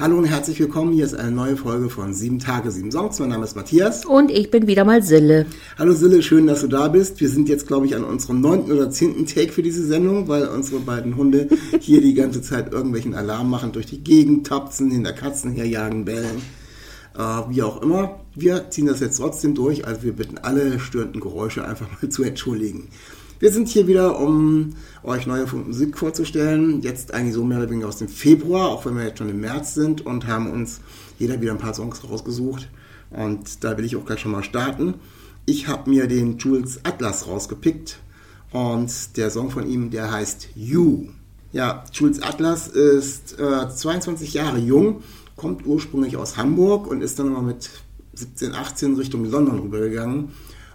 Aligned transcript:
Hallo 0.00 0.16
und 0.16 0.26
herzlich 0.26 0.60
willkommen. 0.60 0.92
Hier 0.92 1.04
ist 1.04 1.14
eine 1.14 1.32
neue 1.32 1.56
Folge 1.56 1.90
von 1.90 2.14
Sieben 2.14 2.38
Tage, 2.38 2.70
Sieben 2.70 2.92
Songs. 2.92 3.18
Mein 3.18 3.30
Name 3.30 3.42
ist 3.42 3.56
Matthias. 3.56 4.06
Und 4.06 4.30
ich 4.30 4.48
bin 4.48 4.68
wieder 4.68 4.84
mal 4.84 5.02
Sille. 5.02 5.46
Hallo 5.76 5.92
Sille, 5.92 6.22
schön, 6.22 6.46
dass 6.46 6.60
du 6.60 6.68
da 6.68 6.86
bist. 6.86 7.20
Wir 7.20 7.28
sind 7.28 7.48
jetzt, 7.48 7.66
glaube 7.66 7.86
ich, 7.86 7.96
an 7.96 8.04
unserem 8.04 8.40
neunten 8.40 8.70
oder 8.70 8.92
zehnten 8.92 9.26
Take 9.26 9.50
für 9.50 9.64
diese 9.64 9.84
Sendung, 9.84 10.28
weil 10.28 10.46
unsere 10.46 10.78
beiden 10.78 11.16
Hunde 11.16 11.48
hier 11.80 12.00
die 12.00 12.14
ganze 12.14 12.42
Zeit 12.42 12.72
irgendwelchen 12.72 13.12
Alarm 13.14 13.50
machen, 13.50 13.72
durch 13.72 13.86
die 13.86 13.98
Gegend 13.98 14.46
tapsen, 14.46 14.88
hinter 14.92 15.12
Katzen 15.12 15.50
herjagen, 15.50 16.04
bellen. 16.04 16.42
Äh, 17.16 17.20
wie 17.48 17.64
auch 17.64 17.82
immer. 17.82 18.20
Wir 18.36 18.70
ziehen 18.70 18.86
das 18.86 19.00
jetzt 19.00 19.16
trotzdem 19.16 19.56
durch. 19.56 19.84
Also 19.84 20.04
wir 20.04 20.12
bitten 20.12 20.38
alle 20.38 20.78
störenden 20.78 21.20
Geräusche 21.20 21.66
einfach 21.66 21.88
mal 22.00 22.08
zu 22.08 22.22
entschuldigen. 22.22 22.86
Wir 23.40 23.52
sind 23.52 23.68
hier 23.68 23.86
wieder, 23.86 24.18
um 24.18 24.70
euch 25.04 25.28
neue 25.28 25.46
Musik 25.46 25.96
vorzustellen. 25.96 26.82
Jetzt 26.82 27.14
eigentlich 27.14 27.34
so 27.34 27.44
mehr 27.44 27.58
oder 27.58 27.70
weniger 27.70 27.86
aus 27.86 27.98
dem 27.98 28.08
Februar, 28.08 28.68
auch 28.68 28.84
wenn 28.84 28.96
wir 28.96 29.04
jetzt 29.04 29.18
schon 29.18 29.28
im 29.28 29.40
März 29.40 29.74
sind 29.74 30.04
und 30.04 30.26
haben 30.26 30.50
uns 30.50 30.80
jeder 31.20 31.40
wieder 31.40 31.52
ein 31.52 31.58
paar 31.58 31.72
Songs 31.72 32.02
rausgesucht. 32.02 32.68
Und 33.10 33.62
da 33.62 33.78
will 33.78 33.84
ich 33.84 33.94
auch 33.94 34.04
gleich 34.04 34.18
schon 34.18 34.32
mal 34.32 34.42
starten. 34.42 34.94
Ich 35.46 35.68
habe 35.68 35.88
mir 35.88 36.08
den 36.08 36.38
Jules 36.38 36.80
Atlas 36.82 37.28
rausgepickt 37.28 38.00
und 38.50 39.16
der 39.16 39.30
Song 39.30 39.50
von 39.50 39.68
ihm, 39.68 39.90
der 39.90 40.10
heißt 40.10 40.48
You. 40.56 41.06
Ja, 41.52 41.84
Jules 41.92 42.20
Atlas 42.20 42.66
ist 42.66 43.38
äh, 43.38 43.68
22 43.68 44.34
Jahre 44.34 44.58
jung, 44.58 45.02
kommt 45.36 45.64
ursprünglich 45.64 46.16
aus 46.16 46.36
Hamburg 46.36 46.88
und 46.88 47.02
ist 47.02 47.20
dann 47.20 47.32
mal 47.32 47.42
mit 47.42 47.70
17, 48.14 48.52
18 48.52 48.96
Richtung 48.96 49.24
London 49.26 49.60
rübergegangen 49.60 50.32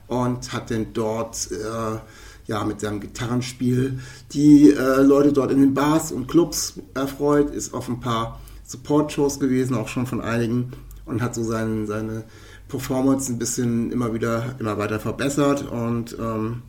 und 0.08 0.54
hat 0.54 0.72
dann 0.72 0.88
dort 0.94 1.50
äh, 1.52 2.00
ja, 2.48 2.64
mit 2.64 2.82
seinem 2.82 3.00
Gitarrenspiel. 3.00 4.00
Die 4.32 4.72
äh, 4.72 5.02
Leute 5.02 5.34
dort 5.34 5.52
in 5.52 5.62
den 5.62 5.74
Bars 5.74 6.12
und 6.12 6.28
Clubs 6.28 6.80
erfreut, 6.94 7.52
ist 7.52 7.74
auf 7.74 7.90
ein 7.90 8.00
paar 8.00 8.40
Support-Shows 8.66 9.40
gewesen, 9.40 9.76
auch 9.76 9.88
schon 9.88 10.08
von 10.08 10.22
einigen 10.22 10.72
und 11.06 11.22
hat 11.22 11.36
so 11.36 11.44
seinen, 11.44 11.88
seine 11.88 12.24
Performance 12.68 13.32
ein 13.32 13.40
bisschen 13.40 13.92
immer 13.92 14.14
wieder, 14.14 14.56
immer 14.60 14.78
weiter 14.78 15.00
verbessert 15.00 15.70
und 15.70 16.18
ähm, 16.20 16.64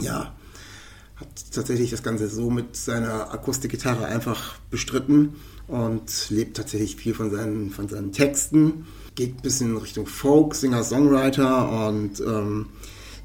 ja, 0.00 0.32
hat 1.16 1.28
tatsächlich 1.52 1.90
das 1.90 2.02
Ganze 2.02 2.28
so 2.28 2.50
mit 2.50 2.76
seiner 2.76 3.32
Akustikgitarre 3.32 4.06
einfach 4.06 4.54
bestritten 4.70 5.36
und 5.66 6.30
lebt 6.30 6.56
tatsächlich 6.56 6.96
viel 6.96 7.14
von 7.14 7.30
seinen, 7.30 7.70
von 7.70 7.88
seinen 7.88 8.12
Texten, 8.12 8.86
geht 9.14 9.36
ein 9.36 9.42
bisschen 9.42 9.70
in 9.70 9.76
Richtung 9.76 10.06
Folk, 10.06 10.54
Singer, 10.54 10.82
Songwriter 10.82 11.88
und 11.88 12.20
ähm, 12.20 12.66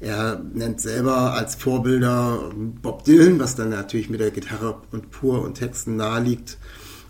er 0.04 0.38
nennt 0.52 0.82
selber 0.82 1.32
als 1.32 1.54
Vorbilder 1.54 2.50
Bob 2.82 3.04
Dylan, 3.04 3.38
was 3.38 3.56
dann 3.56 3.70
natürlich 3.70 4.10
mit 4.10 4.20
der 4.20 4.30
Gitarre 4.30 4.82
und 4.92 5.10
Pur 5.10 5.42
und 5.42 5.54
Texten 5.54 5.96
naheliegt. 5.96 6.58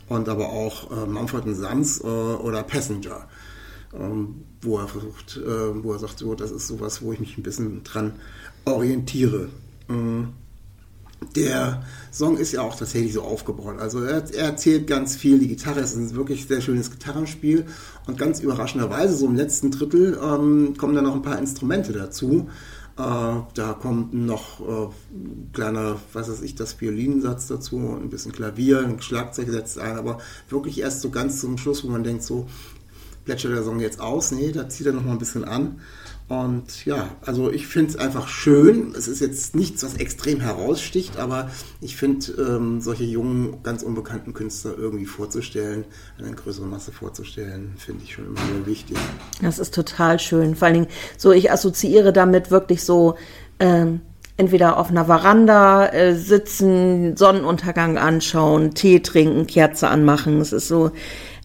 Und 0.09 0.29
aber 0.29 0.51
auch 0.51 0.93
äh, 0.93 1.07
Mumford 1.07 1.45
Sons 1.57 2.01
äh, 2.01 2.05
oder 2.05 2.63
Passenger, 2.63 3.27
ähm, 3.99 4.45
wo 4.61 4.79
er 4.79 4.87
versucht, 4.87 5.39
äh, 5.39 5.83
wo 5.83 5.93
er 5.93 5.99
sagt, 5.99 6.21
so, 6.21 6.35
das 6.35 6.53
ist 6.53 6.69
sowas, 6.69 7.03
wo 7.03 7.13
ich 7.13 7.19
mich 7.19 7.37
ein 7.37 7.43
bisschen 7.43 7.83
dran 7.83 8.13
orientiere. 8.65 9.49
Ähm, 9.89 10.29
der 11.35 11.83
Song 12.13 12.37
ist 12.37 12.53
ja 12.53 12.61
auch 12.61 12.77
tatsächlich 12.77 13.15
so 13.15 13.23
aufgebaut. 13.23 13.81
Also 13.81 14.05
er, 14.05 14.23
er, 14.35 14.45
erzählt 14.45 14.87
ganz 14.87 15.17
viel, 15.17 15.39
die 15.39 15.49
Gitarre 15.49 15.81
ist 15.81 15.97
ein 15.97 16.15
wirklich 16.15 16.47
sehr 16.47 16.61
schönes 16.61 16.91
Gitarrenspiel 16.91 17.65
und 18.07 18.19
ganz 18.19 18.41
überraschenderweise, 18.41 19.17
so 19.17 19.27
im 19.27 19.35
letzten 19.35 19.71
Drittel, 19.71 20.19
ähm, 20.23 20.77
kommen 20.77 20.95
dann 20.95 21.05
noch 21.05 21.15
ein 21.15 21.23
paar 21.23 21.39
Instrumente 21.39 21.93
dazu. 21.93 22.49
Äh, 22.97 23.43
da 23.55 23.73
kommt 23.81 24.15
noch 24.15 24.61
äh, 24.61 24.89
kleiner, 25.53 25.97
was 26.13 26.31
weiß 26.31 26.43
ich, 26.43 26.55
das 26.55 26.81
Violinensatz 26.81 27.49
dazu, 27.49 27.99
ein 28.01 28.09
bisschen 28.09 28.31
Klavier, 28.31 28.81
ein 28.81 29.03
Schlagzeug 29.03 29.49
setzt 29.49 29.79
ein, 29.79 29.97
aber 29.97 30.19
wirklich 30.49 30.79
erst 30.79 31.01
so 31.01 31.11
ganz 31.11 31.41
zum 31.41 31.59
Schluss, 31.59 31.83
wo 31.83 31.89
man 31.89 32.05
denkt, 32.05 32.23
so 32.23 32.47
plätschert 33.25 33.53
der 33.53 33.65
Song 33.65 33.81
jetzt 33.81 34.01
aus. 34.01 34.31
Nee, 34.31 34.53
da 34.53 34.69
zieht 34.69 34.87
er 34.87 34.93
noch 34.93 35.05
mal 35.05 35.13
ein 35.13 35.19
bisschen 35.19 35.45
an. 35.45 35.81
Und 36.43 36.85
ja, 36.85 37.11
also 37.25 37.51
ich 37.53 37.67
finde 37.67 37.93
es 37.93 37.97
einfach 37.97 38.29
schön. 38.29 38.95
Es 38.97 39.09
ist 39.09 39.21
jetzt 39.21 39.55
nichts, 39.55 39.85
was 39.85 39.95
extrem 39.95 40.41
heraussticht, 40.41 41.19
aber 41.19 41.51
ich 41.81 41.97
finde, 41.97 42.33
ähm, 42.33 42.81
solche 42.81 43.05
jungen, 43.05 43.63
ganz 43.63 43.83
unbekannten 43.83 44.33
Künstler 44.35 44.73
irgendwie 44.77 45.07
vorzustellen, 45.07 45.85
eine 46.19 46.33
größere 46.33 46.67
Masse 46.67 46.93
vorzustellen, 46.93 47.75
finde 47.77 48.05
ich 48.05 48.15
schon 48.15 48.27
immer 48.27 48.41
sehr 48.41 48.67
wichtig. 48.67 48.97
Das 49.43 49.59
ist 49.59 49.75
total 49.75 50.19
schön. 50.19 50.57
Vor 50.57 50.67
allen 50.67 50.75
Dingen, 50.75 50.89
so 51.17 51.31
ich 51.33 51.53
assoziiere 51.53 52.13
damit 52.13 52.51
wirklich 52.51 52.83
so, 52.83 53.17
ähm, 53.61 54.01
entweder 54.37 54.79
auf 54.79 54.91
einer 54.91 55.05
Veranda 55.05 55.87
äh, 55.87 56.15
sitzen, 56.15 57.17
Sonnenuntergang 57.17 57.99
anschauen, 57.99 58.75
Tee 58.75 59.01
trinken, 59.01 59.47
Kerze 59.47 59.89
anmachen. 59.89 60.41
Es 60.41 60.53
ist 60.53 60.67
so, 60.67 60.91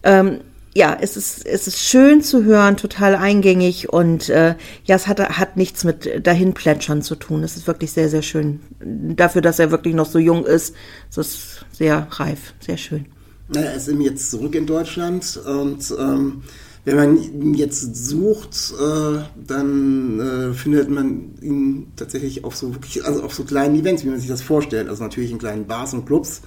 ähm, 0.02 0.40
ja, 0.74 0.96
es 1.00 1.16
ist, 1.16 1.44
es 1.46 1.66
ist 1.66 1.78
schön 1.80 2.22
zu 2.22 2.44
hören, 2.44 2.76
total 2.76 3.16
eingängig 3.16 3.92
und 3.92 4.28
äh, 4.28 4.54
ja, 4.84 4.96
es 4.96 5.08
hat, 5.08 5.18
hat 5.20 5.56
nichts 5.56 5.82
mit 5.82 6.26
dahinplätschern 6.26 7.02
zu 7.02 7.16
tun. 7.16 7.42
Es 7.42 7.56
ist 7.56 7.66
wirklich 7.66 7.90
sehr, 7.90 8.08
sehr 8.08 8.22
schön. 8.22 8.60
Dafür, 8.80 9.42
dass 9.42 9.58
er 9.58 9.72
wirklich 9.72 9.94
noch 9.94 10.06
so 10.06 10.18
jung 10.18 10.46
ist, 10.46 10.74
es 11.10 11.18
ist 11.18 11.66
sehr 11.72 12.06
reif, 12.10 12.54
sehr 12.60 12.76
schön. 12.76 13.06
Er 13.52 13.74
ist 13.74 13.88
eben 13.88 14.00
jetzt 14.00 14.30
zurück 14.30 14.54
in 14.54 14.66
Deutschland 14.66 15.40
und 15.44 15.92
ähm, 15.98 16.42
wenn 16.84 16.96
man 16.96 17.16
ihn 17.16 17.54
jetzt 17.54 17.94
sucht, 18.06 18.72
äh, 18.80 19.22
dann 19.46 20.20
äh, 20.20 20.54
findet 20.54 20.88
man 20.88 21.34
ihn 21.42 21.92
tatsächlich 21.96 22.44
auf 22.44 22.56
so 22.56 22.74
wirklich, 22.74 23.04
also 23.04 23.22
auf 23.22 23.34
so 23.34 23.44
kleinen 23.44 23.74
Events, 23.74 24.04
wie 24.04 24.08
man 24.08 24.20
sich 24.20 24.28
das 24.28 24.40
vorstellt. 24.40 24.88
Also 24.88 25.02
natürlich 25.02 25.32
in 25.32 25.38
kleinen 25.38 25.66
Bars 25.66 25.92
und 25.92 26.06
Clubs 26.06 26.42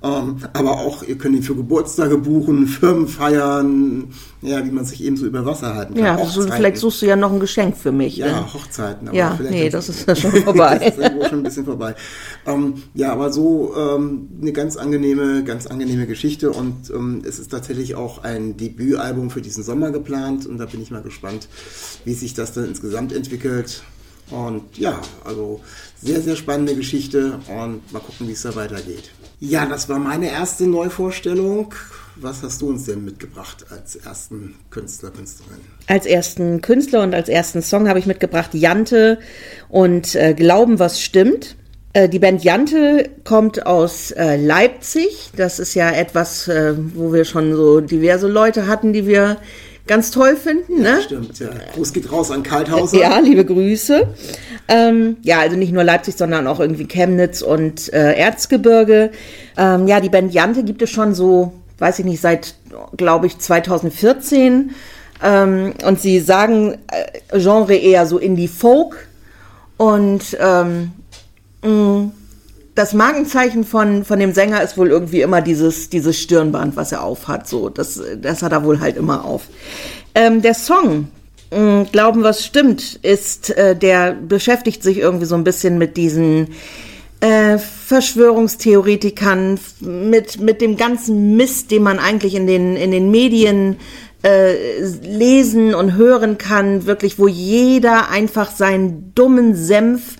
aber 0.00 0.78
auch, 0.78 1.02
ihr 1.02 1.18
könnt 1.18 1.34
ihn 1.34 1.42
für 1.42 1.56
Geburtstage 1.56 2.18
buchen, 2.18 2.68
Firmenfeiern, 2.68 4.12
ja, 4.42 4.64
wie 4.64 4.70
man 4.70 4.84
sich 4.84 5.02
eben 5.02 5.16
so 5.16 5.26
über 5.26 5.44
Wasser 5.44 5.74
halten 5.74 5.94
kann. 5.94 6.04
Ja, 6.04 6.16
also 6.16 6.42
vielleicht 6.42 6.76
suchst 6.76 7.02
du 7.02 7.06
ja 7.06 7.16
noch 7.16 7.32
ein 7.32 7.40
Geschenk 7.40 7.76
für 7.76 7.90
mich. 7.90 8.16
Ja, 8.16 8.26
denn? 8.26 8.54
Hochzeiten. 8.54 9.08
Aber 9.08 9.16
ja, 9.16 9.38
nee, 9.50 9.68
das 9.68 9.88
ist 9.88 10.06
ja 10.06 10.14
schon 10.14 10.30
vorbei. 10.44 10.78
das 10.78 10.96
ist 10.96 10.98
irgendwo 10.98 11.24
schon 11.24 11.38
ein 11.40 11.42
bisschen 11.42 11.64
vorbei. 11.64 11.96
Ähm, 12.46 12.74
ja, 12.94 13.12
aber 13.12 13.32
so 13.32 13.74
ähm, 13.76 14.28
eine 14.40 14.52
ganz 14.52 14.76
angenehme, 14.76 15.42
ganz 15.42 15.66
angenehme 15.66 16.06
Geschichte 16.06 16.50
und 16.52 16.90
ähm, 16.90 17.22
es 17.26 17.40
ist 17.40 17.50
tatsächlich 17.50 17.96
auch 17.96 18.22
ein 18.22 18.56
Debütalbum 18.56 19.30
für 19.30 19.42
diesen 19.42 19.64
Sommer 19.64 19.90
geplant 19.90 20.46
und 20.46 20.58
da 20.58 20.66
bin 20.66 20.80
ich 20.80 20.92
mal 20.92 21.02
gespannt, 21.02 21.48
wie 22.04 22.14
sich 22.14 22.34
das 22.34 22.52
dann 22.52 22.66
insgesamt 22.66 23.12
entwickelt. 23.12 23.82
Und 24.30 24.76
ja, 24.76 25.00
also 25.24 25.60
sehr, 26.02 26.20
sehr 26.20 26.36
spannende 26.36 26.74
Geschichte 26.74 27.38
und 27.48 27.92
mal 27.92 28.00
gucken, 28.00 28.28
wie 28.28 28.32
es 28.32 28.42
da 28.42 28.54
weitergeht. 28.54 29.10
Ja, 29.40 29.66
das 29.66 29.88
war 29.88 29.98
meine 29.98 30.30
erste 30.30 30.66
Neuvorstellung. 30.66 31.74
Was 32.16 32.42
hast 32.42 32.60
du 32.60 32.68
uns 32.68 32.84
denn 32.84 33.04
mitgebracht 33.04 33.64
als 33.70 33.94
ersten 33.94 34.56
Künstler, 34.70 35.10
Künstlerin? 35.10 35.60
Als 35.86 36.04
ersten 36.04 36.60
Künstler 36.60 37.02
und 37.02 37.14
als 37.14 37.28
ersten 37.28 37.62
Song 37.62 37.88
habe 37.88 38.00
ich 38.00 38.06
mitgebracht 38.06 38.54
Jante 38.54 39.18
und 39.68 40.16
äh, 40.16 40.34
Glauben, 40.34 40.80
was 40.80 41.00
stimmt. 41.00 41.56
Äh, 41.92 42.08
die 42.08 42.18
Band 42.18 42.42
Jante 42.42 43.08
kommt 43.24 43.66
aus 43.66 44.10
äh, 44.10 44.36
Leipzig. 44.36 45.30
Das 45.36 45.60
ist 45.60 45.74
ja 45.74 45.90
etwas, 45.92 46.48
äh, 46.48 46.74
wo 46.76 47.12
wir 47.12 47.24
schon 47.24 47.54
so 47.54 47.80
diverse 47.80 48.26
Leute 48.26 48.66
hatten, 48.66 48.92
die 48.92 49.06
wir 49.06 49.36
ganz 49.88 50.10
toll 50.12 50.36
finden. 50.36 50.82
Ne? 50.82 50.90
Ja, 50.90 51.00
stimmt, 51.02 51.38
ja. 51.40 51.48
Gruß 51.74 51.92
geht 51.92 52.12
raus 52.12 52.30
an 52.30 52.42
Kalthausen. 52.42 52.98
Ja, 53.00 53.18
liebe 53.18 53.44
Grüße. 53.44 54.06
Ähm, 54.68 55.16
ja, 55.22 55.40
also 55.40 55.56
nicht 55.56 55.72
nur 55.72 55.82
Leipzig, 55.82 56.16
sondern 56.16 56.46
auch 56.46 56.60
irgendwie 56.60 56.86
Chemnitz 56.86 57.42
und 57.42 57.92
äh, 57.92 58.12
Erzgebirge. 58.12 59.10
Ähm, 59.56 59.88
ja, 59.88 60.00
die 60.00 60.10
Band 60.10 60.32
Jante 60.32 60.62
gibt 60.62 60.82
es 60.82 60.90
schon 60.90 61.14
so, 61.14 61.52
weiß 61.78 61.98
ich 61.98 62.04
nicht, 62.04 62.20
seit, 62.20 62.54
glaube 62.96 63.26
ich, 63.26 63.38
2014. 63.38 64.70
Ähm, 65.22 65.72
und 65.84 66.00
sie 66.00 66.20
sagen 66.20 66.76
äh, 66.92 67.38
Genre 67.38 67.74
eher 67.74 68.06
so 68.06 68.18
Indie-Folk. 68.18 69.08
Und 69.78 70.36
ähm, 70.40 70.92
mh, 71.62 72.10
das 72.78 72.94
Markenzeichen 72.94 73.64
von, 73.64 74.04
von 74.04 74.20
dem 74.20 74.32
Sänger 74.32 74.62
ist 74.62 74.78
wohl 74.78 74.88
irgendwie 74.88 75.22
immer 75.22 75.42
dieses, 75.42 75.90
dieses 75.90 76.16
Stirnband, 76.16 76.76
was 76.76 76.92
er 76.92 77.02
aufhat. 77.02 77.48
So, 77.48 77.70
das, 77.70 78.00
das 78.22 78.42
hat 78.42 78.52
er 78.52 78.64
wohl 78.64 78.78
halt 78.78 78.96
immer 78.96 79.24
auf. 79.24 79.48
Ähm, 80.14 80.42
der 80.42 80.54
Song, 80.54 81.08
mh, 81.50 81.58
mm, 81.58 81.86
Glauben, 81.90 82.22
was 82.22 82.46
stimmt, 82.46 83.00
ist, 83.02 83.50
äh, 83.50 83.74
der 83.74 84.12
beschäftigt 84.12 84.84
sich 84.84 84.98
irgendwie 84.98 85.26
so 85.26 85.34
ein 85.34 85.42
bisschen 85.42 85.76
mit 85.76 85.96
diesen 85.96 86.54
äh, 87.18 87.58
Verschwörungstheoretikern, 87.58 89.58
mit, 89.80 90.40
mit 90.40 90.60
dem 90.60 90.76
ganzen 90.76 91.36
Mist, 91.36 91.72
den 91.72 91.82
man 91.82 91.98
eigentlich 91.98 92.36
in 92.36 92.46
den, 92.46 92.76
in 92.76 92.92
den 92.92 93.10
Medien 93.10 93.78
äh, 94.22 94.84
lesen 95.02 95.74
und 95.74 95.96
hören 95.96 96.38
kann, 96.38 96.86
wirklich, 96.86 97.18
wo 97.18 97.26
jeder 97.26 98.08
einfach 98.08 98.52
seinen 98.52 99.12
dummen 99.16 99.56
Senf 99.56 100.14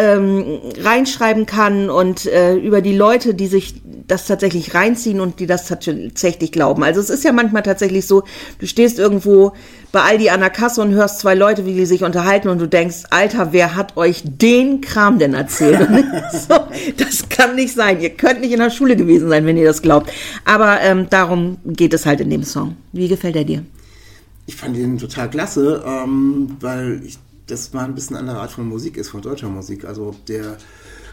ähm, 0.00 0.60
reinschreiben 0.78 1.44
kann 1.44 1.90
und 1.90 2.24
äh, 2.24 2.54
über 2.54 2.80
die 2.80 2.96
Leute, 2.96 3.34
die 3.34 3.48
sich 3.48 3.74
das 4.06 4.26
tatsächlich 4.26 4.74
reinziehen 4.74 5.20
und 5.20 5.40
die 5.40 5.46
das 5.46 5.66
tatsächlich 5.66 6.52
glauben. 6.52 6.82
Also 6.82 7.00
es 7.00 7.10
ist 7.10 7.22
ja 7.22 7.32
manchmal 7.32 7.62
tatsächlich 7.62 8.06
so, 8.06 8.24
du 8.58 8.66
stehst 8.66 8.98
irgendwo 8.98 9.52
bei 9.92 10.00
Aldi 10.00 10.30
an 10.30 10.40
der 10.40 10.48
Kasse 10.48 10.80
und 10.80 10.92
hörst 10.92 11.18
zwei 11.18 11.34
Leute, 11.34 11.66
wie 11.66 11.74
die 11.74 11.84
sich 11.84 12.02
unterhalten 12.02 12.48
und 12.48 12.60
du 12.60 12.66
denkst, 12.66 13.04
Alter, 13.10 13.52
wer 13.52 13.76
hat 13.76 13.98
euch 13.98 14.22
den 14.24 14.80
Kram 14.80 15.18
denn 15.18 15.34
erzählt? 15.34 15.80
so, 16.32 16.54
das 16.96 17.28
kann 17.28 17.54
nicht 17.54 17.74
sein. 17.74 18.00
Ihr 18.00 18.10
könnt 18.10 18.40
nicht 18.40 18.52
in 18.52 18.60
der 18.60 18.70
Schule 18.70 18.96
gewesen 18.96 19.28
sein, 19.28 19.44
wenn 19.44 19.58
ihr 19.58 19.66
das 19.66 19.82
glaubt. 19.82 20.10
Aber 20.46 20.80
ähm, 20.80 21.08
darum 21.10 21.58
geht 21.66 21.92
es 21.92 22.06
halt 22.06 22.20
in 22.20 22.30
dem 22.30 22.44
Song. 22.44 22.76
Wie 22.92 23.08
gefällt 23.08 23.36
er 23.36 23.44
dir? 23.44 23.64
Ich 24.46 24.56
fand 24.56 24.76
ihn 24.76 24.96
total 24.96 25.28
klasse, 25.28 25.84
ähm, 25.86 26.56
weil 26.60 27.02
ich 27.04 27.18
das 27.50 27.72
mal 27.72 27.84
ein 27.84 27.94
bisschen 27.94 28.16
eine 28.16 28.28
andere 28.28 28.42
Art 28.42 28.52
von 28.52 28.68
Musik 28.68 28.96
ist, 28.96 29.10
von 29.10 29.22
deutscher 29.22 29.48
Musik. 29.48 29.84
Also 29.84 30.14
der 30.28 30.56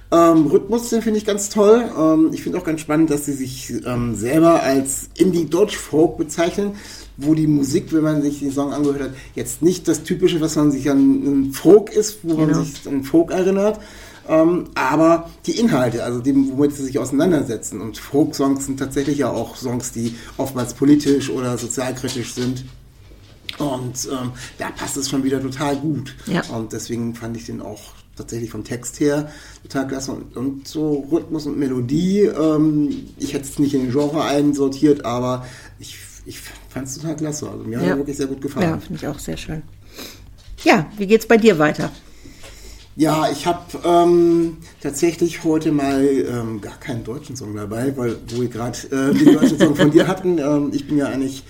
ähm, 0.10 0.48
Rhythmus, 0.48 0.90
den 0.90 1.02
finde 1.02 1.20
ich 1.20 1.26
ganz 1.26 1.50
toll. 1.50 1.84
Ähm, 1.98 2.30
ich 2.32 2.44
finde 2.44 2.58
auch 2.58 2.64
ganz 2.64 2.80
spannend, 2.80 3.10
dass 3.10 3.26
sie 3.26 3.34
sich 3.34 3.74
ähm, 3.86 4.16
selber 4.16 4.64
als 4.64 5.10
Indie-Deutsch-Folk 5.16 6.18
bezeichnen, 6.18 6.76
wo 7.18 7.34
die 7.34 7.48
Musik, 7.48 7.92
wenn 7.92 8.04
man 8.04 8.22
sich 8.22 8.40
den 8.40 8.52
Song 8.52 8.74
angehört 8.74 9.02
hat, 9.02 9.12
jetzt 9.36 9.62
nicht 9.62 9.88
das 9.88 10.04
Typische, 10.04 10.40
was 10.40 10.56
man 10.56 10.72
sich 10.72 10.90
an, 10.90 10.98
an 11.26 11.52
Folk 11.52 11.92
ist, 11.92 12.20
wo 12.24 12.36
genau. 12.36 12.56
man 12.56 12.64
sich 12.64 12.88
an 12.88 13.04
Folk 13.04 13.32
erinnert, 13.32 13.82
ähm, 14.30 14.66
aber 14.76 15.30
die 15.46 15.60
Inhalte, 15.60 16.04
also 16.04 16.20
dem, 16.20 16.52
womit 16.52 16.74
sie 16.74 16.86
sich 16.86 17.00
auseinandersetzen. 17.00 17.82
Und 17.82 17.98
Folk-Songs 17.98 18.66
sind 18.66 18.78
tatsächlich 18.78 19.18
ja 19.20 19.30
auch 19.30 19.58
Songs, 19.58 19.92
die 19.92 20.16
oftmals 20.38 20.74
politisch 20.74 21.30
oder 21.30 21.58
sozialkritisch 21.58 22.34
sind. 22.34 22.64
Und 23.60 24.08
ähm, 24.12 24.32
da 24.58 24.70
passt 24.70 24.98
es 24.98 25.10
schon 25.10 25.24
wieder 25.24 25.42
total 25.42 25.78
gut. 25.78 26.16
Ja. 26.28 26.44
Und 26.56 26.74
deswegen 26.74 27.16
fand 27.16 27.38
ich 27.38 27.46
den 27.46 27.62
auch 27.62 27.82
tatsächlich 28.16 28.50
vom 28.50 28.64
Text 28.64 29.00
her 29.00 29.32
total 29.64 29.88
klasse. 29.88 30.12
Und, 30.12 30.36
und 30.36 30.68
so 30.68 31.08
Rhythmus 31.12 31.46
und 31.46 31.58
Melodie, 31.58 32.22
ähm, 32.22 33.08
ich 33.18 33.34
hätte 33.34 33.46
es 33.46 33.60
nicht 33.60 33.74
in 33.74 33.84
den 33.84 33.92
Genre 33.92 34.24
einsortiert, 34.24 35.06
aber 35.06 35.46
ich, 35.80 35.98
ich 36.26 36.40
fand 36.70 36.88
es 36.88 36.96
total 36.96 37.16
klasse. 37.16 37.50
Also 37.50 37.64
mir 37.64 37.78
ja. 37.78 37.80
hat 37.82 37.88
er 37.88 37.98
wirklich 37.98 38.18
sehr 38.18 38.28
gut 38.28 38.42
gefallen. 38.42 38.70
Ja, 38.70 38.78
finde 38.78 38.96
ich 38.96 39.08
auch 39.08 39.20
sehr 39.20 39.38
schön. 39.38 39.62
Ja, 40.64 40.88
wie 40.98 41.08
geht's 41.08 41.28
bei 41.28 41.38
dir 41.38 41.60
weiter? 41.60 41.92
Ja, 42.96 43.30
ich 43.32 43.46
habe 43.46 43.62
ähm, 43.86 44.58
tatsächlich 44.82 45.44
heute 45.44 45.72
mal 45.72 46.04
ähm, 46.04 46.62
gar 46.62 46.80
keinen 46.80 47.04
deutschen 47.04 47.36
Song 47.36 47.56
dabei, 47.56 47.96
weil 47.96 48.18
wo 48.28 48.42
wir 48.42 48.50
gerade 48.50 48.76
äh, 48.88 49.14
den 49.14 49.36
deutschen 49.36 49.60
Song 49.60 49.76
von 49.76 49.92
dir 49.92 50.08
hatten. 50.08 50.40
Ähm, 50.40 50.72
ich 50.74 50.88
bin 50.88 50.98
ja 50.98 51.06
eigentlich 51.06 51.44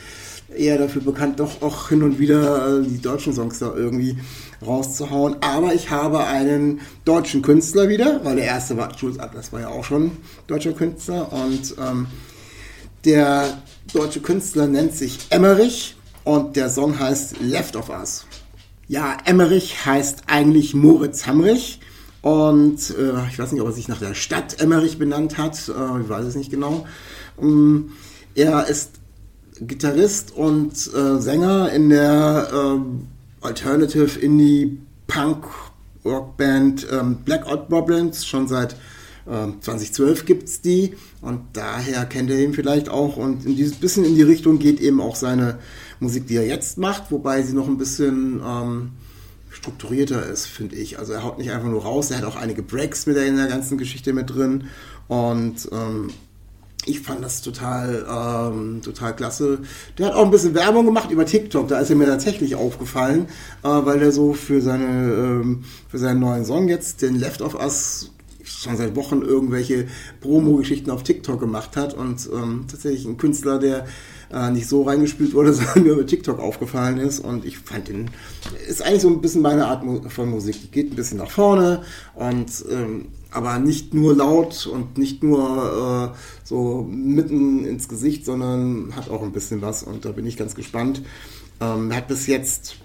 eher 0.57 0.77
dafür 0.77 1.01
bekannt, 1.01 1.39
doch 1.39 1.61
auch 1.61 1.89
hin 1.89 2.03
und 2.03 2.19
wieder 2.19 2.79
äh, 2.79 2.83
die 2.83 3.01
deutschen 3.01 3.33
Songs 3.33 3.59
da 3.59 3.73
irgendwie 3.75 4.17
rauszuhauen. 4.65 5.37
Aber 5.41 5.73
ich 5.73 5.89
habe 5.89 6.25
einen 6.25 6.81
deutschen 7.05 7.41
Künstler 7.41 7.89
wieder, 7.89 8.21
weil 8.23 8.37
der 8.37 8.45
erste 8.45 8.77
war, 8.77 8.91
Jules 8.95 9.19
Atlas 9.19 9.53
war 9.53 9.61
ja 9.61 9.69
auch 9.69 9.83
schon 9.83 10.11
deutscher 10.47 10.73
Künstler. 10.73 11.31
Und 11.31 11.75
ähm, 11.79 12.07
der 13.05 13.61
deutsche 13.93 14.21
Künstler 14.21 14.67
nennt 14.67 14.93
sich 14.93 15.19
Emmerich 15.29 15.95
und 16.23 16.55
der 16.55 16.69
Song 16.69 16.99
heißt 16.99 17.39
Left 17.41 17.75
of 17.75 17.89
Us. 17.89 18.25
Ja, 18.87 19.17
Emmerich 19.25 19.85
heißt 19.85 20.23
eigentlich 20.27 20.73
Moritz 20.73 21.27
Hamrich. 21.27 21.79
Und 22.21 22.89
äh, 22.97 23.27
ich 23.29 23.39
weiß 23.39 23.51
nicht, 23.51 23.61
ob 23.61 23.67
er 23.67 23.73
sich 23.73 23.87
nach 23.87 23.99
der 23.99 24.13
Stadt 24.13 24.59
Emmerich 24.59 24.97
benannt 24.97 25.37
hat. 25.37 25.69
Äh, 25.69 26.01
ich 26.01 26.09
weiß 26.09 26.25
es 26.25 26.35
nicht 26.35 26.51
genau. 26.51 26.85
Ähm, 27.41 27.91
er 28.35 28.67
ist 28.67 28.91
Gitarrist 29.61 30.35
und 30.35 30.73
äh, 30.73 31.19
Sänger 31.19 31.71
in 31.71 31.89
der 31.89 32.49
äh, 32.53 33.45
Alternative 33.45 34.19
Indie 34.19 34.79
Punk 35.07 35.45
Rockband 36.05 36.87
ähm, 36.91 37.17
Blackout 37.25 37.69
Problems. 37.69 38.25
Schon 38.25 38.47
seit 38.47 38.73
äh, 39.25 39.47
2012 39.59 40.25
gibt's 40.25 40.61
die 40.61 40.95
und 41.21 41.41
daher 41.53 42.05
kennt 42.05 42.29
ihr 42.29 42.39
ihn 42.39 42.53
vielleicht 42.53 42.89
auch. 42.89 43.17
Und 43.17 43.45
in 43.45 43.55
dieses 43.55 43.75
bisschen 43.75 44.05
in 44.05 44.15
die 44.15 44.23
Richtung 44.23 44.59
geht 44.59 44.79
eben 44.79 45.01
auch 45.01 45.15
seine 45.15 45.59
Musik, 45.99 46.27
die 46.27 46.35
er 46.35 46.45
jetzt 46.45 46.77
macht, 46.77 47.11
wobei 47.11 47.41
sie 47.41 47.53
noch 47.53 47.67
ein 47.67 47.77
bisschen 47.77 48.41
ähm, 48.45 48.91
strukturierter 49.49 50.25
ist, 50.25 50.45
finde 50.45 50.75
ich. 50.75 50.99
Also 50.99 51.13
er 51.13 51.23
haut 51.23 51.37
nicht 51.37 51.51
einfach 51.51 51.69
nur 51.69 51.83
raus, 51.83 52.11
er 52.11 52.17
hat 52.17 52.25
auch 52.25 52.35
einige 52.35 52.61
Breaks 52.61 53.05
mit 53.05 53.17
in 53.17 53.37
der 53.37 53.47
ganzen 53.47 53.77
Geschichte 53.77 54.13
mit 54.13 54.29
drin 54.29 54.65
und 55.07 55.69
ähm, 55.71 56.09
ich 56.87 57.01
fand 57.01 57.23
das 57.23 57.41
total, 57.41 58.05
ähm, 58.09 58.81
total 58.81 59.15
klasse. 59.15 59.59
Der 59.97 60.07
hat 60.07 60.13
auch 60.13 60.25
ein 60.25 60.31
bisschen 60.31 60.53
Werbung 60.53 60.85
gemacht 60.85 61.11
über 61.11 61.25
TikTok. 61.25 61.67
Da 61.67 61.79
ist 61.79 61.89
er 61.89 61.95
mir 61.95 62.05
tatsächlich 62.05 62.55
aufgefallen, 62.55 63.27
äh, 63.63 63.67
weil 63.67 64.01
er 64.01 64.11
so 64.11 64.33
für 64.33 64.61
seine, 64.61 64.85
ähm, 64.85 65.63
für 65.89 65.97
seinen 65.97 66.19
neuen 66.19 66.45
Song 66.45 66.67
jetzt, 66.67 67.01
den 67.01 67.15
Left 67.15 67.41
of 67.41 67.55
Us, 67.55 68.11
schon 68.43 68.77
seit 68.77 68.95
Wochen 68.95 69.21
irgendwelche 69.21 69.87
Promo-Geschichten 70.21 70.89
auf 70.89 71.03
TikTok 71.03 71.39
gemacht 71.39 71.75
hat 71.75 71.93
und 71.93 72.29
ähm, 72.33 72.65
tatsächlich 72.69 73.05
ein 73.05 73.17
Künstler, 73.17 73.59
der 73.59 73.85
äh, 74.31 74.49
nicht 74.51 74.67
so 74.67 74.83
reingespielt 74.83 75.33
wurde, 75.33 75.53
sondern 75.53 75.83
mir 75.83 75.93
über 75.93 76.05
TikTok 76.05 76.39
aufgefallen 76.39 76.97
ist. 76.97 77.19
Und 77.19 77.45
ich 77.45 77.59
fand 77.59 77.87
den, 77.87 78.09
ist 78.67 78.81
eigentlich 78.81 79.01
so 79.01 79.09
ein 79.09 79.21
bisschen 79.21 79.41
meine 79.41 79.67
Art 79.67 79.83
von 80.11 80.29
Musik. 80.29 80.61
Die 80.61 80.71
geht 80.71 80.91
ein 80.91 80.95
bisschen 80.95 81.17
nach 81.17 81.31
vorne 81.31 81.83
und 82.15 82.65
ähm, 82.69 83.07
aber 83.31 83.59
nicht 83.59 83.93
nur 83.93 84.15
laut 84.15 84.67
und 84.67 84.97
nicht 84.97 85.21
nur 85.21 86.13
äh, 86.13 86.17
so 86.43 86.87
mitten 86.89 87.65
ins 87.65 87.87
Gesicht, 87.87 88.25
sondern 88.25 88.95
hat 88.95 89.09
auch 89.09 89.21
ein 89.21 89.33
bisschen 89.33 89.61
was 89.61 89.83
und 89.83 90.05
da 90.05 90.11
bin 90.11 90.25
ich 90.25 90.37
ganz 90.37 90.55
gespannt. 90.55 91.01
Ähm, 91.59 91.91
er 91.91 91.97
hat 91.97 92.07
bis 92.07 92.27
jetzt 92.27 92.77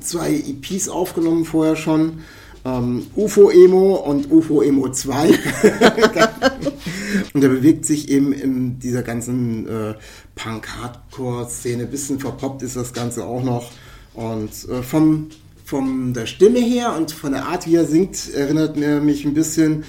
zwei 0.00 0.34
EPs 0.34 0.88
aufgenommen 0.88 1.44
vorher 1.44 1.76
schon. 1.76 2.20
Ähm, 2.64 3.06
UFO 3.16 3.48
Emo 3.50 3.94
und 3.94 4.30
UFO 4.30 4.60
Emo 4.60 4.90
2. 4.90 5.30
und 7.32 7.42
er 7.42 7.50
bewegt 7.50 7.84
sich 7.84 8.08
eben 8.08 8.32
in 8.32 8.78
dieser 8.78 9.02
ganzen 9.02 9.68
äh, 9.68 9.94
Punk-Hardcore-Szene. 10.34 11.86
Bisschen 11.86 12.18
verpoppt 12.18 12.62
ist 12.62 12.76
das 12.76 12.92
Ganze 12.92 13.24
auch 13.24 13.42
noch. 13.42 13.70
Und 14.14 14.50
äh, 14.68 14.82
vom 14.82 15.28
von 15.70 16.12
der 16.12 16.26
Stimme 16.26 16.58
her 16.58 16.96
und 16.96 17.12
von 17.12 17.30
der 17.30 17.44
Art, 17.44 17.64
wie 17.68 17.76
er 17.76 17.84
singt, 17.84 18.34
erinnert 18.34 18.76
er 18.76 19.00
mich 19.00 19.24
ein 19.24 19.34
bisschen 19.34 19.84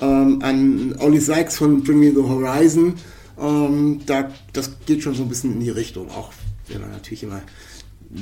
ähm, 0.00 0.38
an 0.42 0.94
Ollie 1.00 1.20
Sykes 1.20 1.56
von 1.56 1.82
Bring 1.82 1.98
Me 1.98 2.12
the 2.14 2.22
Horizon. 2.22 2.94
Ähm, 3.36 4.00
da, 4.06 4.30
das 4.52 4.70
geht 4.86 5.02
schon 5.02 5.16
so 5.16 5.24
ein 5.24 5.28
bisschen 5.28 5.54
in 5.54 5.60
die 5.60 5.70
Richtung, 5.70 6.08
auch 6.08 6.32
wenn 6.68 6.80
man 6.80 6.92
natürlich 6.92 7.24
immer 7.24 7.42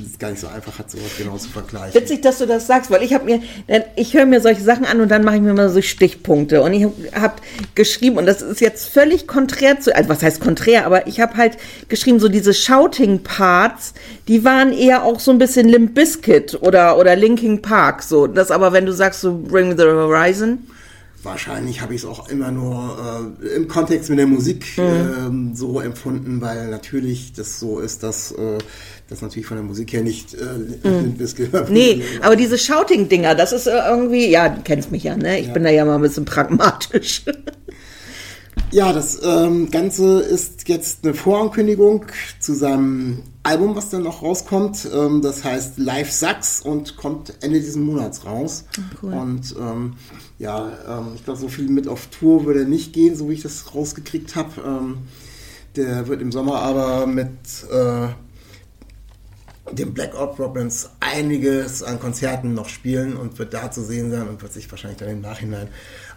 ist 0.01 0.19
gar 0.19 0.31
nicht 0.31 0.39
so 0.39 0.47
einfach 0.47 0.79
hat, 0.79 0.89
sowas 0.89 1.11
genau 1.17 1.37
zu 1.37 1.49
vergleichen. 1.49 1.93
Witzig, 1.93 2.21
dass 2.21 2.39
du 2.39 2.47
das 2.47 2.65
sagst, 2.65 2.89
weil 2.89 3.03
ich 3.03 3.13
habe 3.13 3.25
mir, 3.25 3.41
ich 3.95 4.15
höre 4.15 4.25
mir 4.25 4.41
solche 4.41 4.63
Sachen 4.63 4.85
an 4.85 5.01
und 5.01 5.09
dann 5.09 5.23
mache 5.23 5.35
ich 5.35 5.41
mir 5.41 5.53
mal 5.53 5.69
so 5.69 5.81
Stichpunkte. 5.81 6.61
Und 6.63 6.73
ich 6.73 6.87
habe 7.13 7.35
geschrieben, 7.75 8.17
und 8.17 8.25
das 8.25 8.41
ist 8.41 8.59
jetzt 8.59 8.89
völlig 8.89 9.27
konträr 9.27 9.79
zu, 9.79 9.95
also 9.95 10.09
was 10.09 10.23
heißt 10.23 10.41
konträr, 10.41 10.85
aber 10.85 11.05
ich 11.07 11.19
habe 11.19 11.37
halt 11.37 11.57
geschrieben, 11.89 12.19
so 12.19 12.27
diese 12.27 12.53
Shouting-Parts, 12.53 13.93
die 14.27 14.43
waren 14.43 14.73
eher 14.73 15.03
auch 15.03 15.19
so 15.19 15.31
ein 15.31 15.37
bisschen 15.37 15.69
Limp 15.69 15.93
Bizkit 15.93 16.57
oder, 16.61 16.97
oder 16.97 17.15
Linking 17.15 17.61
Park. 17.61 18.01
So. 18.01 18.25
Das 18.25 18.49
aber, 18.49 18.73
wenn 18.73 18.85
du 18.85 18.93
sagst, 18.93 19.21
so 19.21 19.37
Bring 19.37 19.77
the 19.77 19.83
Horizon. 19.83 20.67
Wahrscheinlich 21.23 21.81
habe 21.81 21.95
ich 21.95 22.01
es 22.01 22.05
auch 22.05 22.27
immer 22.27 22.51
nur 22.51 23.33
äh, 23.43 23.55
im 23.55 23.67
Kontext 23.69 24.09
mit 24.09 24.19
der 24.19 24.27
Musik 24.27 24.65
mhm. 24.77 25.53
äh, 25.53 25.55
so 25.55 25.79
empfunden, 25.79 26.41
weil 26.41 26.67
natürlich 26.69 27.31
das 27.33 27.59
so 27.59 27.79
ist, 27.79 28.03
dass 28.03 28.31
äh, 28.33 28.57
das 29.09 29.21
natürlich 29.21 29.47
von 29.47 29.57
der 29.57 29.65
Musik 29.65 29.93
her 29.93 30.01
nicht 30.01 30.33
äh, 30.33 30.87
mhm. 30.87 31.17
gehört. 31.35 31.69
Nee, 31.69 32.03
aber 32.21 32.35
diese 32.35 32.57
Shouting-Dinger, 32.57 33.35
das 33.35 33.53
ist 33.53 33.67
äh, 33.67 33.79
irgendwie, 33.87 34.29
ja, 34.29 34.49
du 34.49 34.61
kennst 34.63 34.91
mich 34.91 35.03
ja, 35.03 35.15
ne? 35.15 35.39
Ich 35.39 35.47
ja. 35.47 35.53
bin 35.53 35.63
da 35.63 35.69
ja 35.69 35.85
mal 35.85 35.95
ein 35.95 36.01
bisschen 36.01 36.25
pragmatisch. 36.25 37.23
Ja, 38.73 38.91
das 38.91 39.21
ähm, 39.23 39.69
Ganze 39.69 40.21
ist 40.21 40.67
jetzt 40.67 41.03
eine 41.03 41.13
Vorankündigung 41.13 42.05
zu 42.39 42.55
seinem 42.55 43.21
Album, 43.43 43.75
was 43.75 43.91
dann 43.91 44.01
noch 44.01 44.23
rauskommt. 44.23 44.87
Ähm, 44.91 45.21
das 45.21 45.43
heißt 45.43 45.77
Live 45.77 46.11
Sucks 46.11 46.59
und 46.59 46.97
kommt 46.97 47.35
Ende 47.41 47.59
dieses 47.59 47.75
Monats 47.75 48.25
raus. 48.25 48.65
cool. 49.03 49.13
Und 49.13 49.55
ähm, 49.59 49.93
ja, 50.39 50.71
ähm, 50.87 51.11
ich 51.13 51.23
glaube, 51.23 51.39
so 51.39 51.49
viel 51.49 51.69
mit 51.69 51.87
auf 51.87 52.07
Tour 52.07 52.45
würde 52.45 52.61
er 52.61 52.65
nicht 52.65 52.93
gehen, 52.93 53.15
so 53.15 53.29
wie 53.29 53.33
ich 53.33 53.43
das 53.43 53.75
rausgekriegt 53.75 54.35
habe. 54.35 54.49
Ähm, 54.65 54.97
der 55.75 56.07
wird 56.07 56.23
im 56.23 56.31
Sommer 56.31 56.63
aber 56.63 57.05
mit 57.05 57.29
äh, 57.71 58.07
dem 59.71 59.93
Black 59.93 60.19
Op 60.19 60.35
Problems 60.35 60.89
einiges 60.99 61.83
an 61.83 61.99
Konzerten 61.99 62.55
noch 62.55 62.69
spielen 62.69 63.17
und 63.17 63.37
wird 63.37 63.53
da 63.53 63.69
zu 63.69 63.83
sehen 63.83 64.09
sein 64.09 64.27
und 64.27 64.41
wird 64.41 64.51
sich 64.51 64.69
wahrscheinlich 64.71 64.97
dann 64.97 65.09
im 65.09 65.21
Nachhinein 65.21 65.67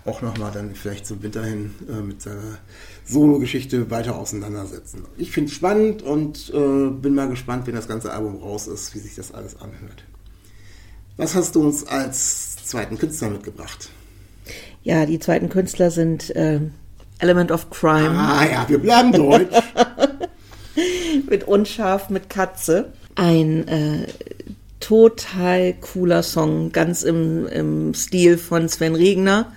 auch 0.06 0.22
nochmal 0.22 0.52
dann 0.52 0.74
vielleicht 0.74 1.06
zum 1.06 1.22
Winter 1.22 1.44
hin 1.44 1.74
äh, 1.88 2.00
mit 2.00 2.22
seiner 2.22 2.58
Solo-Geschichte 3.04 3.90
weiter 3.90 4.16
auseinandersetzen. 4.16 5.04
Ich 5.16 5.30
finde 5.30 5.50
es 5.50 5.56
spannend 5.56 6.02
und 6.02 6.52
äh, 6.54 6.90
bin 6.90 7.14
mal 7.14 7.28
gespannt, 7.28 7.66
wenn 7.66 7.74
das 7.74 7.88
ganze 7.88 8.12
Album 8.12 8.42
raus 8.42 8.66
ist, 8.66 8.94
wie 8.94 8.98
sich 8.98 9.14
das 9.14 9.32
alles 9.32 9.60
anhört. 9.60 10.04
Was 11.16 11.34
hast 11.34 11.54
du 11.54 11.62
uns 11.62 11.86
als 11.86 12.56
zweiten 12.56 12.98
Künstler 12.98 13.30
mitgebracht? 13.30 13.88
Ja, 14.82 15.06
die 15.06 15.18
zweiten 15.18 15.48
Künstler 15.48 15.90
sind 15.90 16.34
äh, 16.36 16.60
Element 17.18 17.50
of 17.50 17.70
Crime. 17.70 18.10
Ah 18.10 18.44
ja, 18.44 18.68
wir 18.68 18.78
bleiben 18.78 19.12
deutsch. 19.12 19.56
mit 21.28 21.44
unscharf 21.44 22.10
mit 22.10 22.28
Katze. 22.28 22.92
Ein 23.14 23.66
äh, 23.66 24.06
total 24.80 25.72
cooler 25.74 26.22
Song, 26.22 26.70
ganz 26.70 27.02
im, 27.02 27.46
im 27.46 27.94
Stil 27.94 28.36
von 28.36 28.68
Sven 28.68 28.94
Regner. 28.94 29.52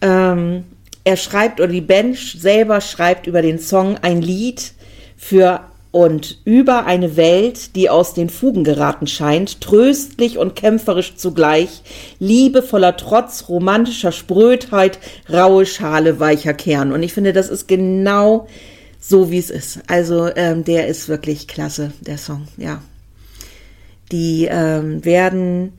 Ähm, 0.00 0.64
er 1.04 1.16
schreibt, 1.16 1.60
oder 1.60 1.72
die 1.72 1.80
Band 1.80 2.16
selber 2.16 2.80
schreibt 2.80 3.26
über 3.26 3.42
den 3.42 3.58
Song 3.58 3.96
ein 4.02 4.20
Lied 4.22 4.72
für 5.16 5.60
und 5.92 6.40
über 6.44 6.84
eine 6.84 7.16
Welt, 7.16 7.74
die 7.74 7.88
aus 7.88 8.12
den 8.12 8.28
Fugen 8.28 8.64
geraten 8.64 9.06
scheint, 9.06 9.62
tröstlich 9.62 10.36
und 10.36 10.54
kämpferisch 10.54 11.16
zugleich, 11.16 11.82
liebevoller 12.18 12.98
Trotz, 12.98 13.48
romantischer 13.48 14.12
Sprödheit, 14.12 14.98
raue 15.32 15.64
Schale, 15.64 16.20
weicher 16.20 16.52
Kern. 16.52 16.92
Und 16.92 17.02
ich 17.02 17.14
finde, 17.14 17.32
das 17.32 17.48
ist 17.48 17.66
genau 17.66 18.46
so, 19.00 19.30
wie 19.30 19.38
es 19.38 19.48
ist. 19.48 19.78
Also 19.86 20.28
ähm, 20.36 20.64
der 20.64 20.86
ist 20.88 21.08
wirklich 21.08 21.48
klasse, 21.48 21.92
der 22.00 22.18
Song, 22.18 22.46
ja. 22.58 22.82
Die 24.12 24.46
ähm, 24.50 25.02
werden 25.02 25.72